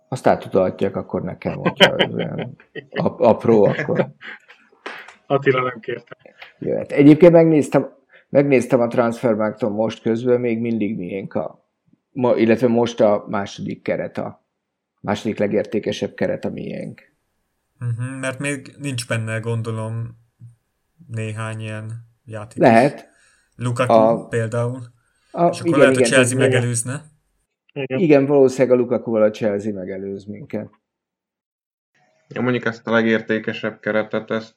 [0.08, 2.56] Azt átutalhatják akkor nekem, hogyha ilyen
[3.18, 4.12] apró, akkor...
[5.28, 6.18] Attila nem kérte.
[6.60, 6.92] Jöhet.
[6.92, 7.90] Egyébként megnéztem,
[8.30, 11.70] megnéztem a Transfermarkton most közben, még mindig miénk a,
[12.12, 14.44] ma, illetve most a második keret, a
[15.02, 17.14] második legértékesebb keret a miénk.
[17.80, 20.18] Uh-huh, mert még nincs benne, gondolom,
[21.08, 21.92] néhány ilyen
[22.26, 22.58] játék.
[22.58, 23.10] Lehet.
[23.56, 24.98] Lukaku a, például.
[25.32, 26.50] A, és akkor igen, lehet, igen, a Chelsea igen.
[26.50, 27.02] megelőzne.
[27.74, 28.00] Igen.
[28.00, 30.70] igen, valószínűleg a Lukaku-val a Chelsea megelőz minket.
[32.28, 34.56] Ja, mondjuk ezt a legértékesebb keretet, ezt,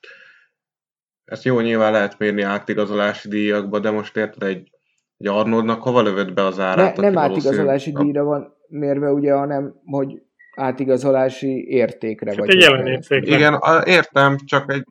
[1.25, 4.71] ezt jó nyilván lehet mérni átigazolási díjakba, de most érted egy,
[5.17, 6.97] egy Arnoldnak hova lövött be az árát?
[6.97, 8.03] Ne, nem átigazolási a...
[8.03, 10.23] díjra van mérve, ugye, hanem hogy
[10.57, 12.31] átigazolási értékre.
[12.31, 13.37] Hát vagy egy jelen értékre.
[13.37, 14.85] Igen, értem, csak egy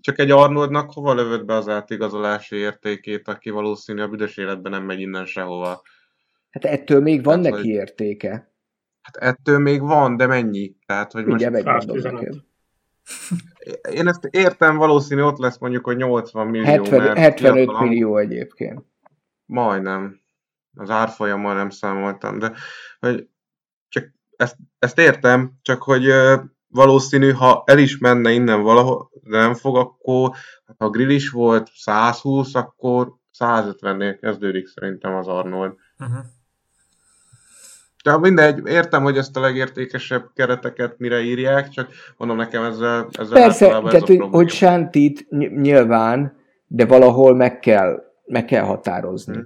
[0.00, 4.84] csak egy Arnoldnak hova lövött be az átigazolási értékét, aki valószínű a büdös életben nem
[4.84, 5.82] megy innen sehova?
[6.50, 7.66] Hát ettől még van hát, neki hogy...
[7.66, 8.52] értéke.
[9.02, 10.76] Hát ettől még van, de mennyi?
[10.86, 11.50] Tehát, hogy most...
[11.50, 12.46] megmondom
[13.92, 16.64] Én ezt értem, valószínű ott lesz mondjuk, hogy 80 millió.
[16.64, 17.88] 70, mert 75 fiatalom.
[17.88, 18.84] millió egyébként.
[19.44, 20.20] Majdnem.
[20.76, 22.52] Az árfolyammal nem számoltam, de
[22.98, 23.28] hogy
[23.88, 26.12] csak ezt, ezt értem, csak hogy
[26.68, 30.30] valószínű, ha el is menne innen valahol, de nem fog, akkor
[30.78, 35.72] ha grill is volt 120, akkor 150-nél kezdődik szerintem az Arnold.
[35.98, 36.24] Uh-huh.
[38.04, 43.42] De mindegy, értem, hogy ezt a legértékesebb kereteket mire írják, csak mondom nekem ezzel, ezzel
[43.42, 45.28] Persze, tehát, ez hogy, hogy Sántit
[45.60, 49.38] nyilván, de valahol meg kell, meg kell határozni.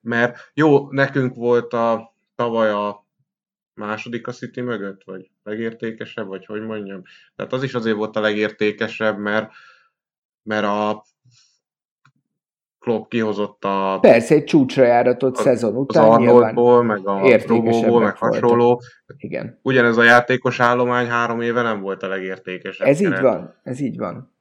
[0.00, 3.03] Mert jó, nekünk volt a tavaly a
[3.74, 7.02] második a City mögött, vagy legértékesebb, vagy hogy mondjam.
[7.36, 9.52] Tehát az is azért volt a legértékesebb, mert,
[10.42, 11.04] mert a
[12.78, 13.98] Klopp kihozott a...
[14.00, 18.80] Persze, egy csúcsra járatott a, szezon után az Arnoldból, meg a Robóból, meg hasonló.
[19.16, 19.58] Igen.
[19.62, 22.86] Ugyanez a játékos állomány három éve nem volt a legértékesebb.
[22.86, 23.16] Ez keret.
[23.16, 24.32] így van, ez így van.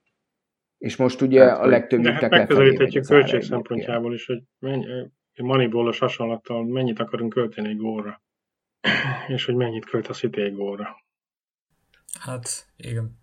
[0.77, 4.85] És most ugye hát, a legtöbb hát megközelíthetjük költség szempontjából is, hogy mennyi,
[5.41, 8.22] Moneyball-os hasonlattal mennyit akarunk költeni egy gólra
[9.27, 11.01] és hogy mennyit költ a City egy gólra.
[12.19, 13.17] Hát, igen.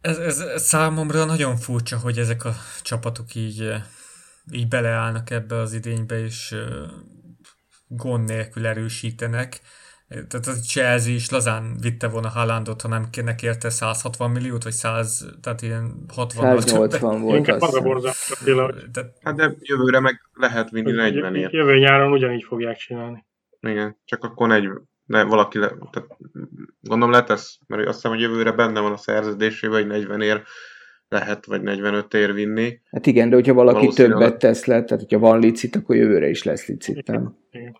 [0.00, 3.72] Ez, ez, ez számomra nagyon furcsa, hogy ezek a csapatok így,
[4.52, 6.54] így beleállnak ebbe az idénybe, és
[7.86, 9.60] gond nélkül erősítenek.
[10.08, 14.72] Tehát a Chelsea is lazán vitte volna Haalandot, ha nem neki érte 160 milliót, vagy
[14.72, 18.72] 100, tehát ilyen 60 180 volt Inkább az a borzasztó
[19.22, 21.52] Hát de jövőre meg lehet vinni 40 ért.
[21.52, 23.24] Jövő nyáron ugyanígy fogják csinálni.
[23.60, 24.68] Igen, csak akkor negy,
[25.04, 26.08] ne, valaki, le, tehát
[26.80, 30.42] gondolom letesz, mert azt hiszem, hogy jövőre benne van a szerződésében, hogy 40 ér
[31.08, 32.80] lehet, vagy 45 ér vinni.
[32.90, 36.42] Hát igen, de hogyha valaki többet tesz le, tehát hogyha van licit, akkor jövőre is
[36.42, 37.36] lesz licit, nem?
[37.50, 37.76] Igen.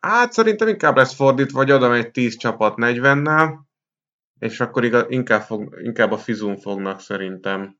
[0.00, 3.54] Hát szerintem inkább lesz fordítva, vagy oda megy 10 csapat 40-nel,
[4.38, 7.78] és akkor igaz, inkább, fog, inkább a Fizun fognak szerintem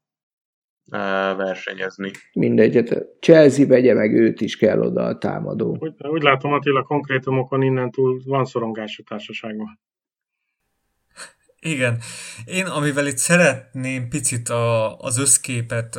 [1.37, 2.11] versenyezni.
[2.33, 2.85] Mindegy,
[3.21, 5.77] Chelsea vegye meg őt is kell oda a támadó.
[5.81, 9.81] Úgy, úgy látom Attila, konkrétumokon innen túl van szorongás a társaságban.
[11.61, 11.99] Igen.
[12.45, 15.99] Én, amivel itt szeretném picit a, az összképet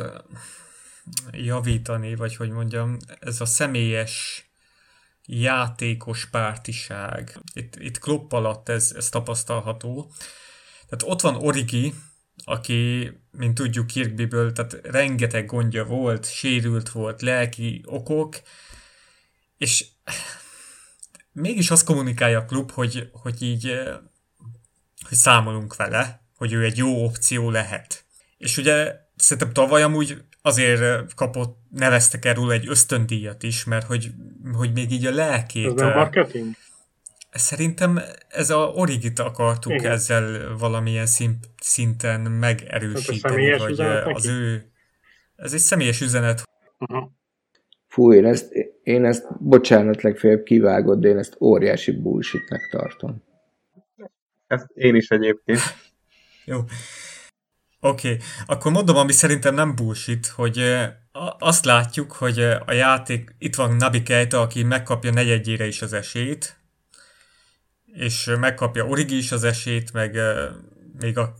[1.32, 4.44] javítani, vagy hogy mondjam, ez a személyes
[5.26, 7.38] játékos pártiság.
[7.54, 10.12] Itt, itt Klopp alatt ez, ez tapasztalható.
[10.88, 11.92] Tehát ott van Origi,
[12.44, 18.40] aki, mint tudjuk Kirkbiből, tehát rengeteg gondja volt, sérült volt, lelki okok,
[19.56, 19.86] és
[21.32, 23.72] mégis azt kommunikálja a klub, hogy, hogy így
[25.08, 28.04] hogy számolunk vele, hogy ő egy jó opció lehet.
[28.38, 34.10] És ugye szerintem tavaly amúgy azért kapott, neveztek erről egy ösztöndíjat is, mert hogy,
[34.52, 35.66] hogy még így a lelkét...
[35.66, 36.54] Ez nem marketing?
[37.34, 39.92] Szerintem ez a Origit akartuk Igen.
[39.92, 44.70] ezzel valamilyen szint, szinten megerősíteni, hogy az ő...
[45.36, 46.42] Ez egy személyes üzenet.
[46.78, 47.10] Uh-huh.
[47.86, 53.24] Fú, én ezt, én ezt, bocsánat, legfeljebb kivágod, de én ezt óriási bullshitnek tartom.
[54.46, 55.60] Ezt én is egyébként.
[56.44, 56.58] Jó.
[57.80, 58.20] Oké, okay.
[58.46, 60.60] akkor mondom, ami szerintem nem bullshit, hogy
[61.38, 66.63] azt látjuk, hogy a játék, itt van Nabi Keita, aki megkapja negyedjére is az esélyt,
[67.94, 70.18] és megkapja Origi is az esélyt, meg
[71.00, 71.34] még a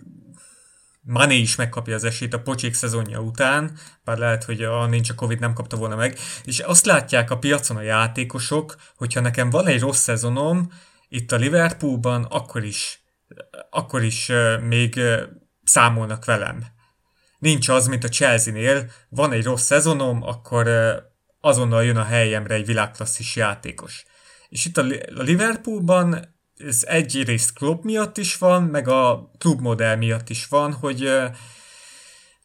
[1.06, 5.14] Mané is megkapja az esélyt a pocsék szezonja után, bár lehet, hogy a nincs a
[5.14, 9.66] Covid nem kapta volna meg, és azt látják a piacon a játékosok, hogyha nekem van
[9.66, 10.72] egy rossz szezonom
[11.08, 13.04] itt a Liverpoolban, akkor is,
[13.70, 15.00] akkor is még
[15.64, 16.64] számolnak velem.
[17.38, 20.68] Nincs az, mint a Chelsea-nél, van egy rossz szezonom, akkor
[21.40, 24.04] azonnal jön a helyemre egy világklasszis játékos.
[24.48, 26.33] És itt a Liverpoolban
[26.66, 31.10] ez egyrészt klub miatt is van, meg a klubmodell miatt is van, hogy,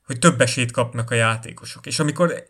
[0.05, 1.85] hogy több esélyt kapnak a játékosok.
[1.85, 2.43] És amikor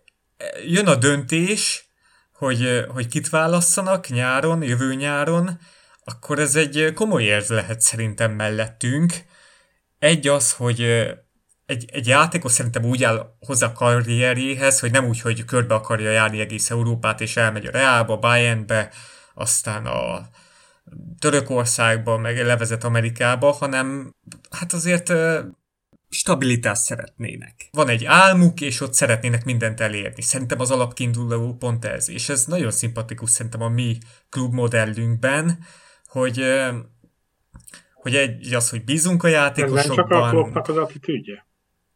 [0.66, 1.90] jön a döntés,
[2.34, 5.60] hogy, hogy kit válasszanak nyáron, jövő nyáron,
[6.04, 9.14] akkor ez egy komoly érv lehet szerintem mellettünk.
[10.00, 10.82] Egy az, hogy
[11.66, 16.12] egy, egy játékos szerintem úgy áll hozzá a karrierjéhez, hogy nem úgy, hogy körbe akarja
[16.12, 18.92] járni egész Európát, és elmegy a Realba, Bayernbe,
[19.34, 20.30] aztán a,
[21.20, 24.16] Törökországba, meg levezet Amerikába, hanem
[24.50, 25.14] hát azért
[26.10, 27.70] stabilitást szeretnének.
[27.72, 30.22] Van egy álmuk, és ott szeretnének mindent elérni.
[30.22, 33.98] Szerintem az alapkiinduló pont ez, és ez nagyon szimpatikus szerintem a mi
[34.30, 35.60] klubmodellünkben,
[36.06, 36.44] hogy
[37.94, 39.80] hogy egy az, hogy bízunk a játékosokban.
[39.80, 41.46] Ez nem csak a klubnak az attitűdje?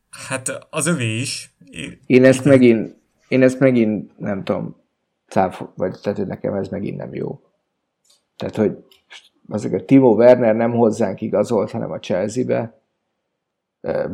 [0.10, 1.56] Hát az övé is.
[2.06, 2.96] Én ezt megint,
[3.28, 4.76] én ezt megint nem tudom,
[5.28, 7.42] cáf, vagy tehát nekem ez megint nem jó.
[8.38, 8.78] Tehát, hogy
[9.50, 12.82] azért a Timo Werner nem hozzánk igazolt, hanem a Chelsea-be.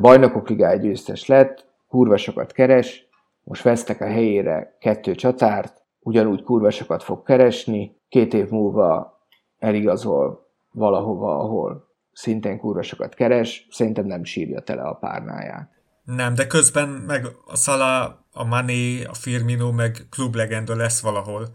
[0.02, 3.08] Bajnokok ligája győztes lett, kurva sokat keres,
[3.44, 9.20] most vesztek a helyére kettő csatárt, ugyanúgy kurva sokat fog keresni, két év múlva
[9.60, 15.70] eligazol valahova, ahol szintén kurva sokat keres, szerintem nem sírja tele a párnáját.
[16.04, 21.48] Nem, de közben meg a Szala, a Mané, a Firmino meg klublegenda lesz valahol.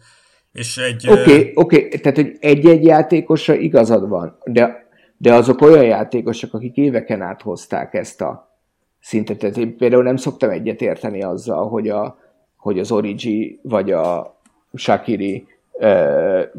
[0.55, 1.09] És egy...
[1.09, 2.01] Oké, okay, oké, okay.
[2.01, 4.87] tehát hogy egy-egy játékosra igazad van, de,
[5.17, 8.59] de azok olyan játékosok, akik éveken át hozták ezt a
[9.01, 9.39] szintet.
[9.39, 12.19] Tehát én például nem szoktam egyet érteni azzal, hogy, a,
[12.57, 14.37] hogy az Origi vagy a
[14.75, 15.47] Shakiri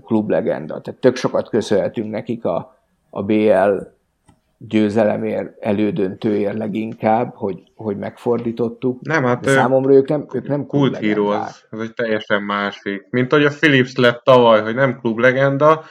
[0.06, 0.82] klublegenda.
[0.82, 2.78] Tehát tök sokat köszönhetünk nekik a,
[3.10, 3.78] a BL
[4.58, 9.02] győzelemért, elődöntőért leginkább, hogy, hogy megfordítottuk.
[9.02, 13.08] Nem, hát De számomra ők nem, ők nem az, ez egy teljesen másik.
[13.10, 15.84] Mint hogy a Philips lett tavaly, hogy nem klublegenda,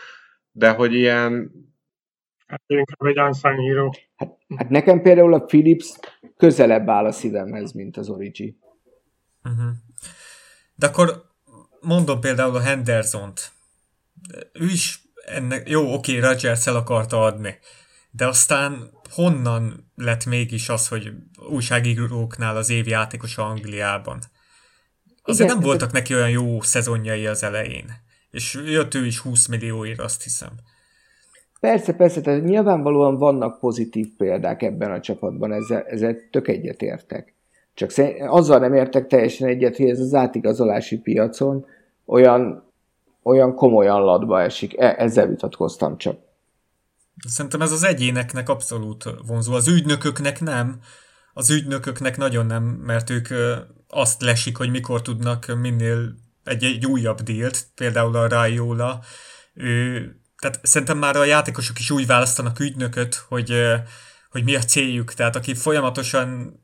[0.52, 1.52] de hogy ilyen...
[2.46, 3.90] Hát inkább egy unsung hero.
[4.16, 5.98] Hát, hát nekem például a Philips
[6.36, 8.58] közelebb áll a szívemhez, mint az Origi.
[9.44, 9.72] Uh-huh.
[10.74, 11.24] De akkor
[11.80, 13.52] mondom például a Henderson-t.
[14.52, 17.58] Ő is ennek, jó, oké, okay, Rodgers el akarta adni,
[18.16, 21.12] de aztán honnan lett mégis az, hogy
[21.50, 24.18] újságíróknál az év játékosa Angliában?
[25.22, 27.84] Azért Igen, nem voltak neki olyan jó szezonjai az elején.
[28.30, 30.48] És jött ő is 20 millióért, azt hiszem.
[31.60, 37.34] Persze, persze, tehát nyilvánvalóan vannak pozitív példák ebben a csapatban, ezzel, ezzel tök egyetértek.
[37.74, 37.90] Csak
[38.26, 41.66] azzal nem értek teljesen egyet, hogy ez az átigazolási piacon
[42.06, 42.72] olyan,
[43.22, 44.80] olyan komolyan ladba esik.
[44.80, 46.18] E, ezzel vitatkoztam csak.
[47.28, 49.54] Szerintem ez az egyéneknek abszolút vonzó.
[49.54, 50.80] Az ügynököknek nem.
[51.32, 53.28] Az ügynököknek nagyon nem, mert ők
[53.88, 59.04] azt lesik, hogy mikor tudnak minél egy, egy újabb dílt, például a Raiola.
[59.54, 59.98] Ő,
[60.36, 63.54] tehát szerintem már a játékosok is úgy választanak ügynököt, hogy,
[64.30, 65.14] hogy mi a céljuk.
[65.14, 66.58] Tehát aki folyamatosan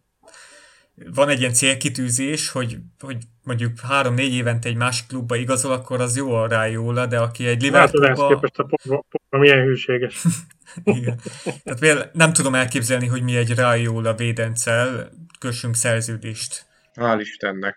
[1.15, 6.17] van egy ilyen célkitűzés, hogy, hogy mondjuk három-négy évente egy másik klubba igazol, akkor az
[6.17, 8.23] jó a Raiola, de aki egy Liverpoolba...
[8.23, 10.25] Hát, képest a Pogba, milyen hűséges.
[10.85, 11.21] Igen.
[11.65, 16.67] Tehát például nem tudom elképzelni, hogy mi egy Raiola védencel kössünk szerződést.
[16.95, 17.77] Hál' Istennek.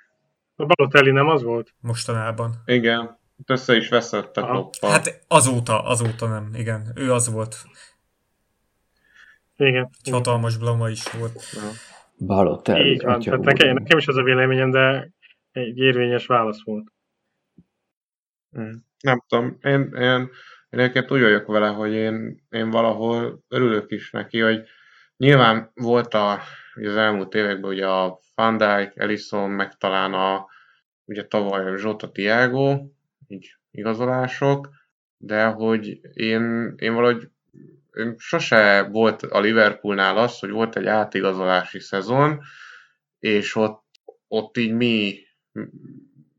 [0.56, 1.74] A Balotelli nem az volt?
[1.80, 2.62] Mostanában.
[2.66, 3.18] Igen.
[3.46, 4.92] Össze is veszett a kloppal.
[4.92, 6.92] Hát azóta, azóta nem, igen.
[6.96, 7.58] Ő az volt.
[9.58, 9.90] Igen.
[10.04, 11.44] Egy hatalmas blama is volt.
[11.54, 11.62] Ja.
[12.26, 12.90] Balotelli.
[12.90, 15.12] Így van, tehát nekem, nekem is az a véleményem, de
[15.52, 16.88] egy érvényes válasz volt.
[18.52, 18.86] Hmm.
[19.00, 20.30] Nem tudom, én, én,
[20.70, 24.64] én egyébként úgy vagyok vele, hogy én, én valahol örülök is neki, hogy
[25.18, 26.40] nyilván volt a
[26.76, 30.46] ugye az elmúlt években ugye a Van Dijk, Ellison, meg talán a
[31.06, 32.86] ugye tavaly Zsota Tiago,
[33.28, 34.70] így igazolások,
[35.18, 37.30] de hogy én, én valahogy
[38.18, 42.40] sose volt a Liverpoolnál az, hogy volt egy átigazolási szezon,
[43.20, 43.84] és ott,
[44.28, 45.16] ott így mi,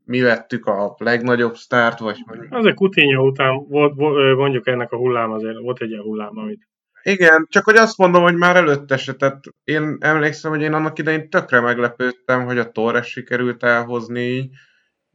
[0.03, 2.67] mi vettük a legnagyobb sztárt, vagy hogy...
[2.67, 3.95] egy Coutinho után volt,
[4.35, 6.67] mondjuk ennek a hullám azért, volt egy ilyen hullám, amit
[7.03, 10.99] igen, csak hogy azt mondom, hogy már előtte se, tehát én emlékszem, hogy én annak
[10.99, 14.49] idején tökre meglepődtem, hogy a Torres sikerült elhozni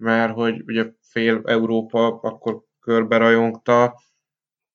[0.00, 4.00] mert hogy ugye fél Európa akkor körbe rajongta.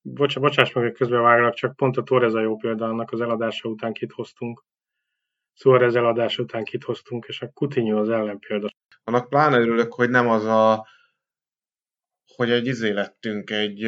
[0.08, 3.70] Bocs, bocsáss meg, hogy közbeváglak, csak pont a Torres a jó példa, annak az eladása
[3.70, 4.64] után kit hoztunk.
[5.54, 8.70] Suarez eladása után kit hoztunk, és a Coutinho az ellenpélda.
[9.04, 10.88] Annak pláne örülök, hogy nem az a,
[12.36, 13.84] hogy egy izé lettünk, egy,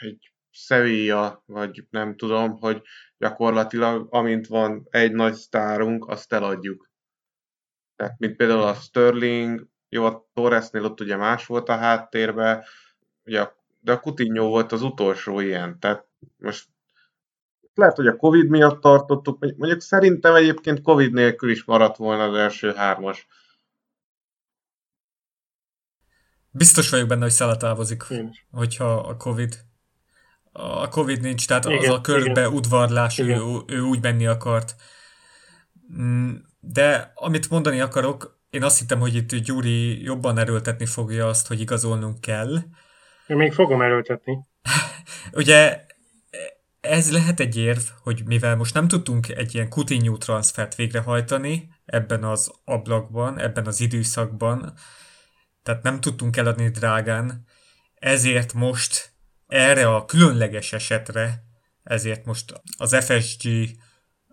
[0.00, 2.82] egy Sevilla, vagy nem tudom, hogy
[3.18, 6.90] gyakorlatilag amint van egy nagy sztárunk, azt eladjuk.
[7.96, 12.64] Tehát, mint például a Sterling, jó, a Torresnél ott ugye más volt a háttérben,
[13.24, 13.48] ugye,
[13.84, 16.06] de a Coutinho volt az utolsó ilyen, tehát
[16.36, 16.68] most
[17.74, 22.34] lehet, hogy a Covid miatt tartottuk, mondjuk szerintem egyébként Covid nélkül is maradt volna az
[22.34, 23.26] első hármas.
[26.50, 28.04] Biztos vagyok benne, hogy Szala távozik,
[28.50, 29.64] hogyha a Covid
[30.56, 32.52] a Covid nincs, tehát igen, az a körbe igen.
[32.52, 33.38] udvarlás, igen.
[33.38, 34.74] Ő, ő úgy menni akart.
[36.00, 41.46] Mm, de amit mondani akarok, én azt hittem, hogy itt Gyuri jobban erőltetni fogja azt,
[41.46, 42.58] hogy igazolnunk kell.
[43.26, 44.38] Én még fogom erőltetni.
[45.32, 45.84] Ugye
[46.80, 52.24] ez lehet egy érv, hogy mivel most nem tudtunk egy ilyen Coutinho transfert végrehajtani ebben
[52.24, 54.74] az ablakban, ebben az időszakban,
[55.62, 57.44] tehát nem tudtunk eladni drágán,
[57.94, 59.12] ezért most
[59.46, 61.42] erre a különleges esetre,
[61.82, 63.48] ezért most az FSG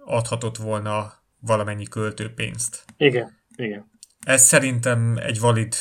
[0.06, 2.86] adhatott volna valamennyi költőpénzt.
[2.98, 3.92] Igen, igen.
[4.26, 5.76] Ez szerintem egy valid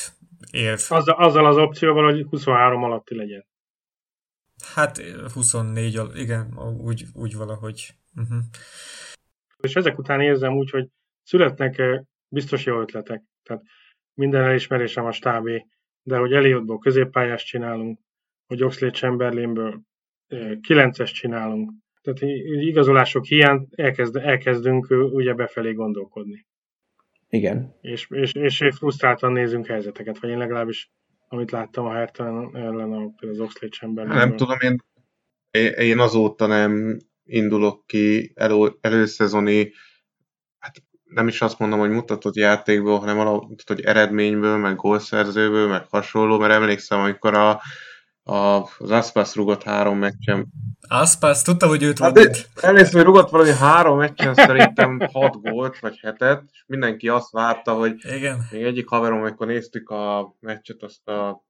[0.51, 0.79] érv.
[0.89, 3.45] Azzal, azzal az opcióval, hogy 23 alatti legyen.
[4.73, 5.01] Hát
[5.33, 7.89] 24, igen, úgy, úgy valahogy.
[8.15, 8.43] Uh-huh.
[9.57, 10.87] És ezek után érzem úgy, hogy
[11.23, 13.23] születnek eh, biztos jó ötletek.
[13.43, 13.63] Tehát
[14.13, 15.65] minden elismerésem a stábé,
[16.03, 17.99] de hogy Eliottból középpályást csinálunk,
[18.47, 19.81] hogy Oxlade Chamberlainből
[20.31, 21.71] 9-es csinálunk.
[22.01, 26.45] Tehát igazolások hiány elkezd, elkezdünk ugye befelé gondolkodni.
[27.31, 27.75] Igen.
[27.81, 30.91] És, és, és frusztráltan nézünk helyzeteket, vagy én legalábbis,
[31.27, 34.17] amit láttam a Hertha ellen a, az Oxlade Chamberlain.
[34.17, 34.77] Nem tudom, én,
[35.67, 39.71] én azóta nem indulok ki elő, előszezoni,
[40.59, 45.85] hát nem is azt mondom, hogy mutatott játékból, hanem alapvetően, hogy eredményből, meg gólszerzőből, meg
[45.89, 47.61] hasonló, mert emlékszem, amikor a
[48.23, 50.47] az Aspas rugott három meccsen.
[50.87, 52.17] Aspas, tudtam, hogy őt hát,
[52.55, 57.73] Először, hogy rugott valami három meccsen szerintem hat gólt, vagy hetet, és mindenki azt várta,
[57.73, 58.47] hogy Igen.
[58.51, 61.45] még egyik haverom, amikor néztük a meccset, azt a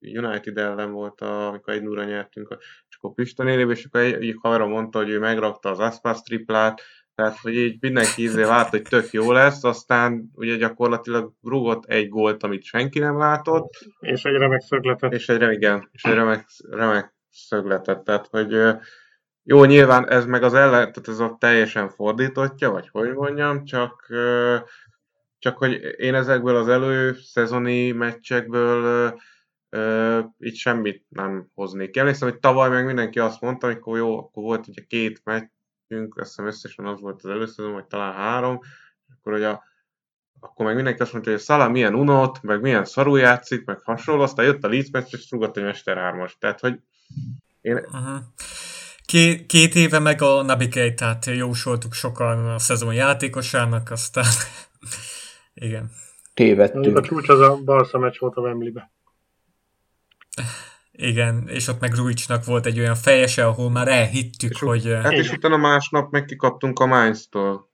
[0.00, 2.56] United ellen volt, a, amikor egy nyertünk,
[2.88, 6.82] és akkor Pista és akkor egyik haverom mondta, hogy ő megrakta az Aspas triplát,
[7.14, 12.08] tehát, hogy így mindenki ízé várt, hogy tök jó lesz, aztán ugye gyakorlatilag rúgott egy
[12.08, 13.72] gólt, amit senki nem látott.
[14.00, 15.12] És egy remek szögletet.
[15.12, 18.04] És egy, igen, és egy remek, remek szögletet.
[18.04, 18.76] Tehát, hogy
[19.42, 24.06] jó, nyilván ez meg az ellen, tehát ez a teljesen fordítottja, vagy hogy mondjam, csak,
[25.38, 29.14] csak hogy én ezekből az előszezoni meccsekből
[30.38, 31.96] így semmit nem hoznék.
[31.96, 35.48] Emlékszem, hogy tavaly meg mindenki azt mondta, amikor jó, akkor volt ugye két meccs,
[35.88, 38.60] nekünk, azt hiszem összesen az volt az először, vagy talán három,
[39.08, 39.62] akkor hogy a,
[40.40, 44.22] akkor meg mindenki azt mondta, hogy Szala milyen unott, meg milyen szarul játszik, meg hasonló,
[44.22, 46.80] aztán jött a Leeds meccs, és rúgott egy Mester 3 Tehát, hogy
[47.60, 47.74] én...
[47.74, 48.18] Uh-huh.
[49.06, 54.24] Két, két éve meg a Nabi Keitát jósoltuk sokan a szezon játékosának, aztán
[55.54, 55.90] igen.
[56.34, 56.96] Tévedtünk.
[56.96, 58.92] A csúcs az a Barca meccs volt a Wembley-be.
[60.96, 64.92] Igen, és ott meg Ruicsnak volt egy olyan fejese, ahol már elhittük, és hogy...
[65.02, 67.72] Hát és utána másnap meg kikaptunk a Mainz-tól.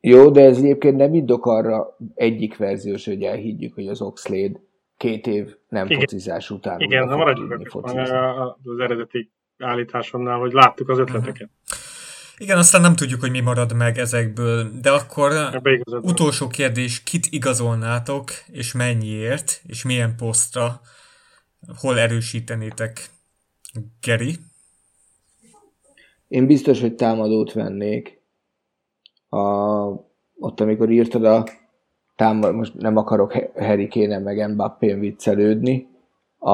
[0.00, 4.60] Jó, de ez egyébként nem indok arra egyik verziós, hogy elhiggyük, hogy az Oxlade
[4.96, 5.98] két év nem Igen.
[5.98, 6.80] focizás után.
[6.80, 11.50] Igen, ha maradjunk az eredeti állításonnál, hogy láttuk az ötleteket.
[11.64, 11.83] Uh-huh.
[12.38, 15.60] Igen, aztán nem tudjuk, hogy mi marad meg ezekből, de akkor
[16.02, 20.80] utolsó kérdés, kit igazolnátok, és mennyiért, és milyen posztra,
[21.80, 23.10] hol erősítenétek
[24.00, 24.36] Geri?
[26.28, 28.22] Én biztos, hogy támadót vennék.
[29.28, 29.38] A,
[30.38, 31.44] ott, amikor írtad a
[32.16, 35.88] támad, most nem akarok Harry Kane meg Mbappé viccelődni,
[36.38, 36.52] a,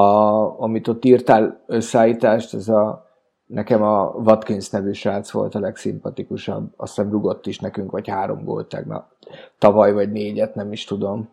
[0.61, 3.10] amit ott írtál összeállítást, ez a
[3.51, 6.73] Nekem a Watkins nevű srác volt a legszimpatikusabb.
[6.75, 9.11] Azt hiszem rugott is nekünk, vagy három gólt tegnap.
[9.57, 11.29] Tavaly vagy négyet, nem is tudom.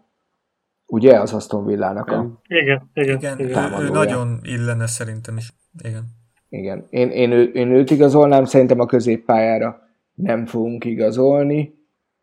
[0.86, 2.40] Ugye az Aston Villának a...
[2.46, 3.16] Igen, igen.
[3.16, 3.80] Igen, igen.
[3.80, 5.52] ő, ő nagyon illene szerintem is.
[5.84, 6.04] Igen.
[6.48, 6.86] Igen.
[6.90, 9.80] Én, én, ő, én őt igazolnám, szerintem a középpályára
[10.14, 11.74] nem fogunk igazolni.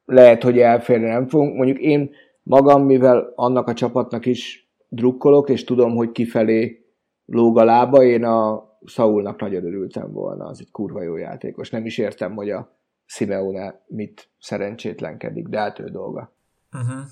[0.05, 1.55] Lehet, hogy elférne nem fogunk.
[1.55, 2.11] Mondjuk én
[2.43, 6.85] magam, mivel annak a csapatnak is drukkolok, és tudom, hogy kifelé
[7.25, 11.69] lóg a lába, én a Saulnak nagyon örültem volna, az egy kurva jó játékos.
[11.69, 16.35] Nem is értem, hogy a Simeone mit szerencsétlenkedik, de hát ő dolga.
[16.71, 17.03] Uh-huh.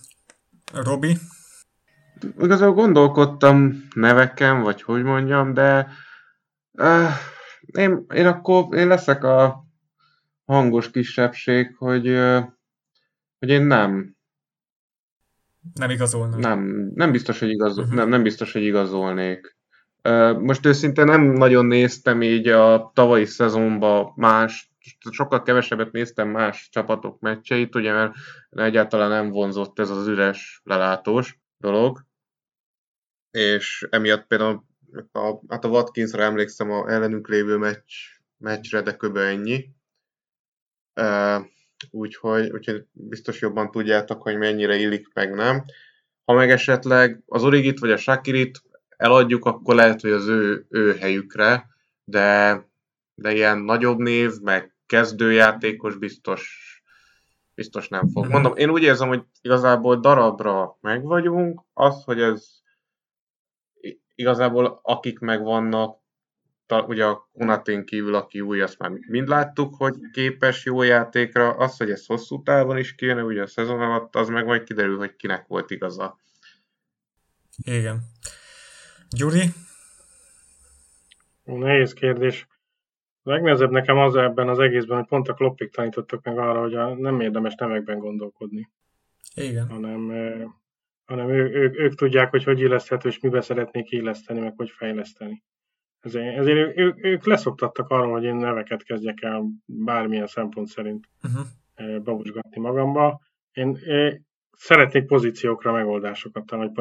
[0.73, 1.17] Robi?
[2.39, 5.87] Igazából gondolkodtam neveken, vagy hogy mondjam, de
[6.71, 7.09] uh,
[7.65, 9.65] én, én akkor én leszek a
[10.45, 12.43] hangos kisebbség, hogy, uh,
[13.39, 14.15] hogy én nem.
[15.73, 16.39] Nem igazolnám.
[16.39, 17.99] Nem, nem biztos, hogy igazol, uh-huh.
[17.99, 19.57] nem, nem biztos, hogy igazolnék.
[20.39, 24.71] Most őszintén nem nagyon néztem így a tavalyi szezonban más,
[25.11, 28.13] sokkal kevesebbet néztem más csapatok meccseit, ugye, mert
[28.49, 32.05] egyáltalán nem vonzott ez az üres lelátós dolog.
[33.31, 34.63] És emiatt például
[35.11, 37.93] a, hát a Watkinsra emlékszem a ellenünk lévő meccs,
[38.37, 39.17] meccsre, de kb.
[39.17, 39.69] ennyi.
[41.89, 45.63] Úgyhogy, úgyhogy biztos jobban tudjátok, hogy mennyire illik, meg nem.
[46.25, 48.61] Ha meg esetleg az Origit vagy a Shakirit
[49.03, 51.65] eladjuk, akkor lehet, hogy az ő, ő helyükre,
[52.03, 52.59] de,
[53.15, 56.61] de ilyen nagyobb név, meg kezdőjátékos biztos,
[57.55, 58.23] biztos nem fog.
[58.23, 58.33] Mhm.
[58.33, 62.45] Mondom, én úgy érzem, hogy igazából darabra megvagyunk, az, hogy ez
[64.15, 66.01] igazából akik megvannak,
[66.65, 71.49] ta, ugye a Konatén kívül, aki új, azt már mind láttuk, hogy képes jó játékra,
[71.49, 74.97] az, hogy ez hosszú távon is kéne, ugye a szezon alatt, az meg majd kiderül,
[74.97, 76.19] hogy kinek volt igaza.
[77.63, 77.99] Igen.
[79.15, 79.43] Gyuri?
[81.43, 82.47] Nehéz kérdés.
[83.23, 86.73] A legnehezebb nekem az ebben az egészben, hogy pont a kloppik tanítottak meg arra, hogy
[86.73, 88.69] a, nem érdemes nevekben gondolkodni,
[89.35, 89.69] Igen.
[89.69, 90.43] hanem, eh,
[91.05, 95.43] hanem ő, ő, ők tudják, hogy hogy illeszthető, és mibe szeretnék illeszteni, meg hogy fejleszteni.
[95.99, 101.45] Ezért, ezért ő, ők leszoktattak arról, hogy én neveket kezdjek el bármilyen szempont szerint Uh-huh.
[101.73, 103.21] eh, babusgatni magamba.
[103.51, 104.15] Én eh,
[104.51, 106.71] szeretnék pozíciókra megoldásokat vagy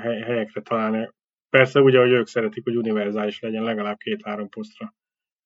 [0.00, 1.08] hely- helyekre találni.
[1.56, 4.94] Persze úgy, ahogy ők szeretik, hogy univerzális legyen, legalább két-három posztra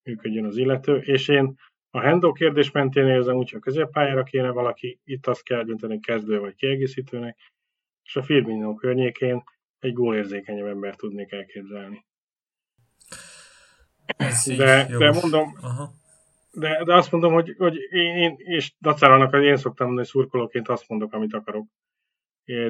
[0.03, 1.55] működjön az illető, és én
[1.91, 6.01] a Hendo kérdés mentén érzem úgy, hogy a középpályára kéne valaki, itt azt kell dönteni
[6.01, 7.39] kezdő vagy kiegészítőnek,
[8.03, 9.43] és a Firmino környékén
[9.79, 12.07] egy gólérzékenyebb ember tudnék elképzelni.
[14.07, 15.93] Ez De, de mondom, Aha.
[16.53, 20.09] de, de azt mondom, hogy, hogy én, én és dacára annak, hogy én szoktam mondani,
[20.09, 21.67] hogy szurkolóként azt mondok, amit akarok.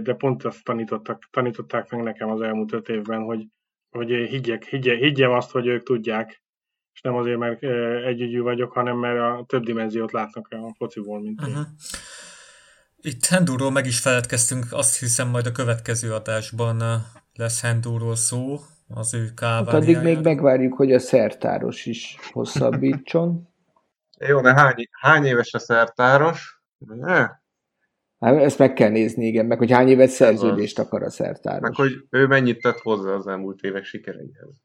[0.02, 3.46] De pont azt tanítottak, tanították meg nekem az elmúlt öt évben, hogy,
[3.90, 6.42] hogy higgyek, higgye, higgyem azt, hogy ők tudják,
[6.92, 11.20] és nem azért, mert eh, együgyű vagyok, hanem mert a több dimenziót látnak a fociból,
[11.20, 11.48] mint én.
[11.48, 11.66] Uh-huh.
[12.96, 17.00] Itt Hendúról meg is feledkeztünk, azt hiszem majd a következő adásban eh,
[17.34, 18.58] lesz Hendúról szó,
[18.88, 23.48] az ő Hát addig még megvárjuk, hogy a szertáros is hosszabbítson.
[24.18, 26.62] Jó, de hány, hány éves a szertáros?
[26.78, 27.28] Ne?
[28.20, 31.76] Hát ezt meg kell nézni, igen, meg hogy hány évet szerződést akar a Meg szertáros.
[31.76, 34.62] hogy ő mennyit tett hozzá az elmúlt évek sikereihez.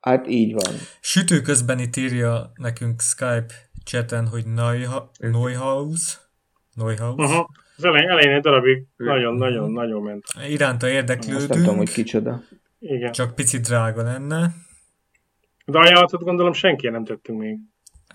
[0.00, 0.74] Hát így van.
[1.00, 3.52] Sütő közben itt írja nekünk Skype
[3.84, 6.18] chaten, hogy Neuha- Neuhaus,
[6.74, 7.24] Neuhaus.
[7.30, 7.46] Uh-huh.
[7.76, 10.24] Az elején, elején egy darabig nagyon-nagyon-nagyon ment.
[10.48, 12.42] Iránta Azt nem tudom, érdeklődünk, hogy kicsoda.
[12.78, 13.12] Igen.
[13.12, 14.50] csak picit drága lenne.
[15.64, 17.58] De ajánlatot gondolom senki nem tettünk még.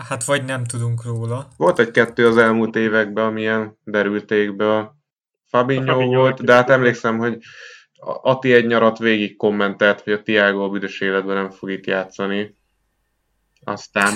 [0.03, 1.47] Hát vagy nem tudunk róla.
[1.57, 4.77] Volt egy-kettő az elmúlt években, amilyen derülték be.
[4.77, 4.95] A
[5.45, 7.37] Fabinho, Fabinho volt, de hát emlékszem, hogy
[7.93, 11.85] a- Ati egy nyarat végig kommentelt, hogy a Tiago a büdös életben nem fog itt
[11.85, 12.55] játszani.
[13.63, 14.13] Aztán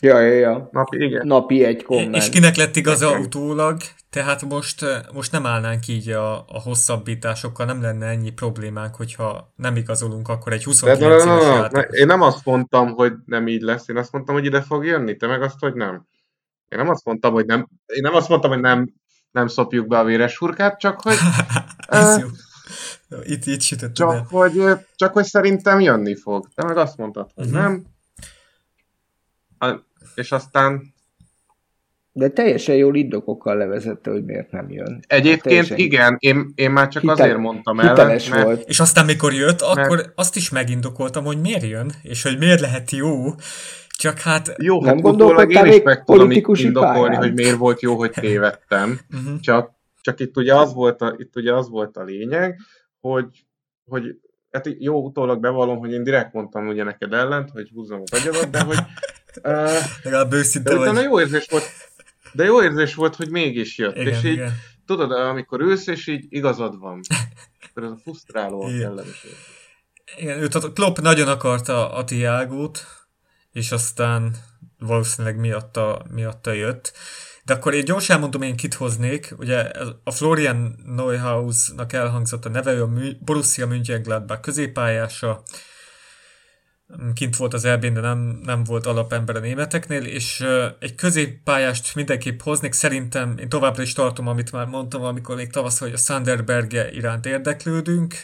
[0.00, 0.68] Ja, ja, ja.
[0.72, 1.26] napi, igen.
[1.26, 2.14] Napi egy komment.
[2.16, 3.22] És kinek lett igaza Nekem.
[3.22, 3.80] utólag,
[4.10, 9.76] tehát most, most nem állnánk így a, a hosszabbításokkal, nem lenne ennyi problémánk, hogyha nem
[9.76, 11.98] igazolunk, akkor egy De 29 no, no, éves no, no, ne, játékos.
[11.98, 15.16] én nem azt mondtam, hogy nem így lesz, én azt mondtam, hogy ide fog jönni,
[15.16, 16.06] te meg azt, hogy nem.
[16.68, 18.92] Én nem azt mondtam, hogy nem, én nem azt mondtam, hogy nem,
[19.30, 21.16] nem szopjuk be a véres hurkát, csak hogy,
[21.88, 22.26] Ez jó.
[23.22, 24.26] Itt, itt sütötted csak el.
[24.30, 24.62] hogy,
[24.94, 26.48] csak hogy szerintem jönni fog.
[26.54, 27.54] Te meg azt mondtad, hogy Mhm.
[27.56, 27.84] nem.
[29.58, 29.86] A,
[30.18, 30.94] és aztán
[32.12, 35.00] De teljesen jól indokokkal levezette, hogy miért nem jön.
[35.06, 38.68] egyébként Teljesen igen, én, én már csak hitel- azért mondtam el, mert volt.
[38.68, 42.60] És aztán, mikor jött, akkor Mert- azt is megindokoltam, hogy miért jön, és hogy miért
[42.60, 43.34] lehet jó,
[43.98, 44.54] csak hát...
[44.58, 47.16] jó, Nem hát utólag én is meg tudom indokolni, pályán?
[47.16, 48.98] hogy miért volt jó, hogy tévedtem.
[49.14, 49.40] Uh-huh.
[49.48, 52.58] Csak, csak itt ugye az volt a, itt ugye az volt a lényeg,
[53.00, 53.46] hogy,
[53.84, 54.18] hogy
[54.50, 58.50] hát jó utólag bevallom, hogy én direkt mondtam ugye neked ellent, hogy húzzam a agyadat,
[58.50, 58.76] de hogy...
[59.42, 59.70] Uh,
[60.02, 61.02] Legalább őszinte de vagy.
[61.02, 61.64] jó érzés volt,
[62.32, 63.96] de jó érzés volt, hogy mégis jött.
[63.96, 64.52] Igen, és így, igen.
[64.86, 67.00] tudod, amikor ülsz, és így igazad van.
[67.68, 69.26] Akkor ez a frusztráló kellemes.
[70.16, 72.86] Igen, őt a Klopp nagyon akarta a Tiágót,
[73.52, 74.36] és aztán
[74.78, 76.92] valószínűleg miatta, miatta jött.
[77.44, 79.34] De akkor én gyorsan elmondom, én kit hoznék.
[79.38, 79.70] Ugye
[80.04, 85.42] a Florian Neuhausnak elhangzott a neve, ő a Borussia Mönchengladbach középpályása.
[87.14, 91.94] Kint volt az elbén, de nem, nem volt alapember a németeknél, és uh, egy középpályást
[91.94, 92.72] mindenképp hoznék.
[92.72, 97.26] Szerintem én továbbra is tartom, amit már mondtam, amikor még tavasszal, hogy a Sanderberge iránt
[97.26, 98.14] érdeklődünk.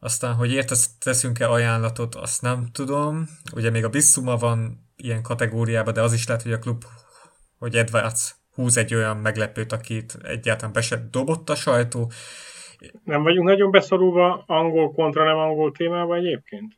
[0.00, 3.28] Aztán, hogy értesz, teszünk-e ajánlatot, azt nem tudom.
[3.54, 6.84] Ugye még a Bissuma van ilyen kategóriában, de az is lehet, hogy a klub,
[7.58, 12.10] hogy Edwards húz egy olyan meglepőt, akit egyáltalán be se dobott a sajtó.
[13.04, 16.74] Nem vagyunk nagyon beszorulva angol kontra nem angol témába egyébként?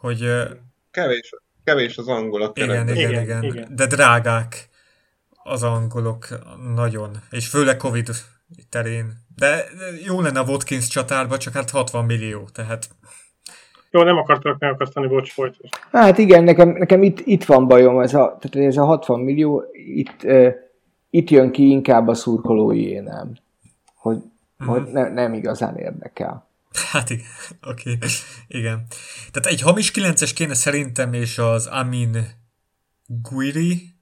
[0.00, 0.24] Hogy
[0.90, 1.34] Kevés,
[1.64, 3.68] kevés az angol a igen, igen, Igen, igen, igen.
[3.76, 4.68] de drágák
[5.42, 6.26] az angolok
[6.74, 8.08] nagyon, és főleg Covid
[8.70, 9.12] terén.
[9.36, 9.64] De
[10.06, 12.88] jó lenne a Watkins csatárba, csak hát 60 millió, tehát
[13.90, 15.74] Jó, nem akartalak megakasztani, bocs, folytasd.
[15.92, 19.64] Hát igen, nekem, nekem itt, itt van bajom, ez a, tehát ez a 60 millió,
[19.72, 20.54] itt, uh,
[21.10, 23.32] itt jön ki inkább a szurkolói nem.
[23.94, 24.66] Hogy, mm.
[24.66, 26.49] hogy ne, nem igazán érdekel.
[26.92, 27.26] Hát igen,
[27.62, 28.08] oké, okay.
[28.46, 28.86] igen.
[29.30, 32.18] Tehát egy hamis 9-es kéne szerintem, és az Amin
[33.06, 33.98] Guiri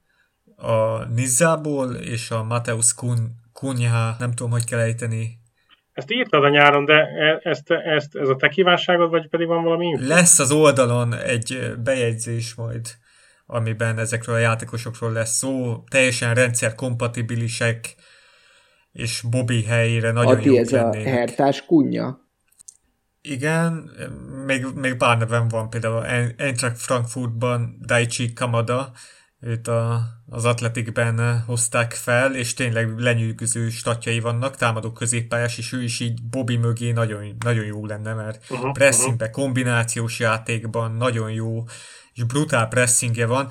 [0.56, 5.38] a Nizzából, és a Mateus Kun, Kunja, nem tudom, hogy kell ejteni.
[5.92, 9.62] Ezt írtad a nyáron, de e- ezt, ezt, ez a te kívánságod, vagy pedig van
[9.62, 10.06] valami info?
[10.06, 12.86] Lesz az oldalon egy bejegyzés majd,
[13.46, 17.94] amiben ezekről a játékosokról lesz szó, teljesen rendszerkompatibilisek,
[18.92, 21.12] és Bobby helyére nagyon Ati, jók ez a lennének.
[21.12, 22.27] hertás kunja.
[23.30, 23.90] Igen,
[24.46, 26.06] még, még pár nevem van, például
[26.36, 28.92] Eintracht Frankfurtban Daichi Kamada,
[29.40, 35.82] őt a, az Atletikben hozták fel, és tényleg lenyűgöző statjai vannak, támadó középpályás, és ő
[35.82, 41.64] is így Bobby mögé nagyon, nagyon jó lenne, mert Uh-huh, pressingbe, kombinációs játékban nagyon jó,
[42.12, 43.48] és brutál pressingje van.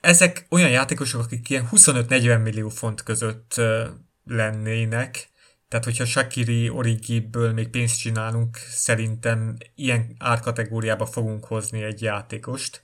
[0.00, 3.86] Ezek olyan játékosok, akik ilyen 25-40 millió font között ö,
[4.24, 5.30] lennének,
[5.78, 12.82] tehát, hogyha Shakiri, Origi-ből még pénzt csinálunk, szerintem ilyen árkategóriába fogunk hozni egy játékost.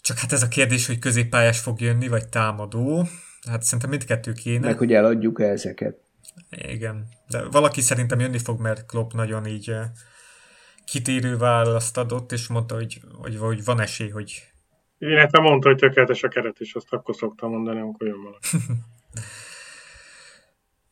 [0.00, 3.06] Csak hát ez a kérdés, hogy középpályás fog jönni, vagy támadó.
[3.48, 4.66] Hát szerintem mindkettő kéne.
[4.66, 5.96] Meg hogy eladjuk ezeket.
[6.50, 7.08] Igen.
[7.28, 9.84] De valaki szerintem jönni fog, mert Klopp nagyon így eh,
[10.84, 14.42] kitérő választ adott, és mondta, hogy, hogy, hogy van esély, hogy
[14.98, 18.48] Illetve mondta, hogy tökéletes a keret, és azt akkor szoktam mondani, amikor jön valaki.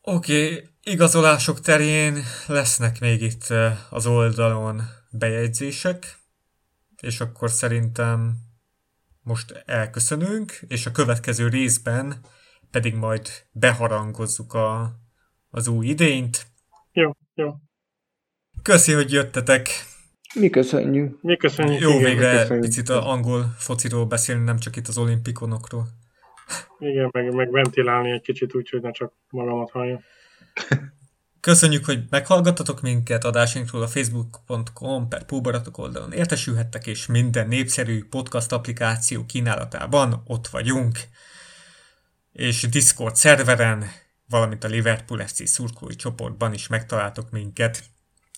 [0.09, 4.81] Oké, okay, igazolások terén lesznek még itt eh, az oldalon
[5.11, 6.17] bejegyzések,
[7.01, 8.35] és akkor szerintem
[9.21, 12.19] most elköszönünk, és a következő részben
[12.71, 14.93] pedig majd beharangozzuk a,
[15.49, 16.47] az új idényt.
[16.91, 17.53] Jó, jó.
[18.61, 19.69] Köszi, hogy jöttetek!
[20.33, 21.21] Mi köszönjük.
[21.21, 21.81] Mi köszönjük.
[21.81, 22.65] Jó igen, végre köszönjük.
[22.65, 25.87] picit a angol fociról beszélni, nem csak itt az olimpikonokról.
[26.79, 29.99] Igen, meg, meg ventilálni egy kicsit úgy, hogy ne csak magamat halljam.
[31.39, 38.51] Köszönjük, hogy meghallgattatok minket adásainkról a facebook.com per Púbaratok oldalon értesülhettek, és minden népszerű podcast
[38.51, 40.97] applikáció kínálatában ott vagyunk.
[42.31, 43.83] És Discord szerveren,
[44.29, 47.83] valamint a Liverpool FC szurkolói csoportban is megtaláltok minket.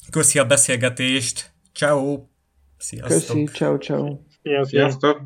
[0.09, 1.51] Köszi a beszélgetést!
[1.73, 2.23] Ciao!
[2.77, 3.35] Sziasztok!
[3.35, 4.19] Köszi, ciao, ciao.
[4.41, 4.63] Ilyen.
[4.63, 5.21] Sziasztok!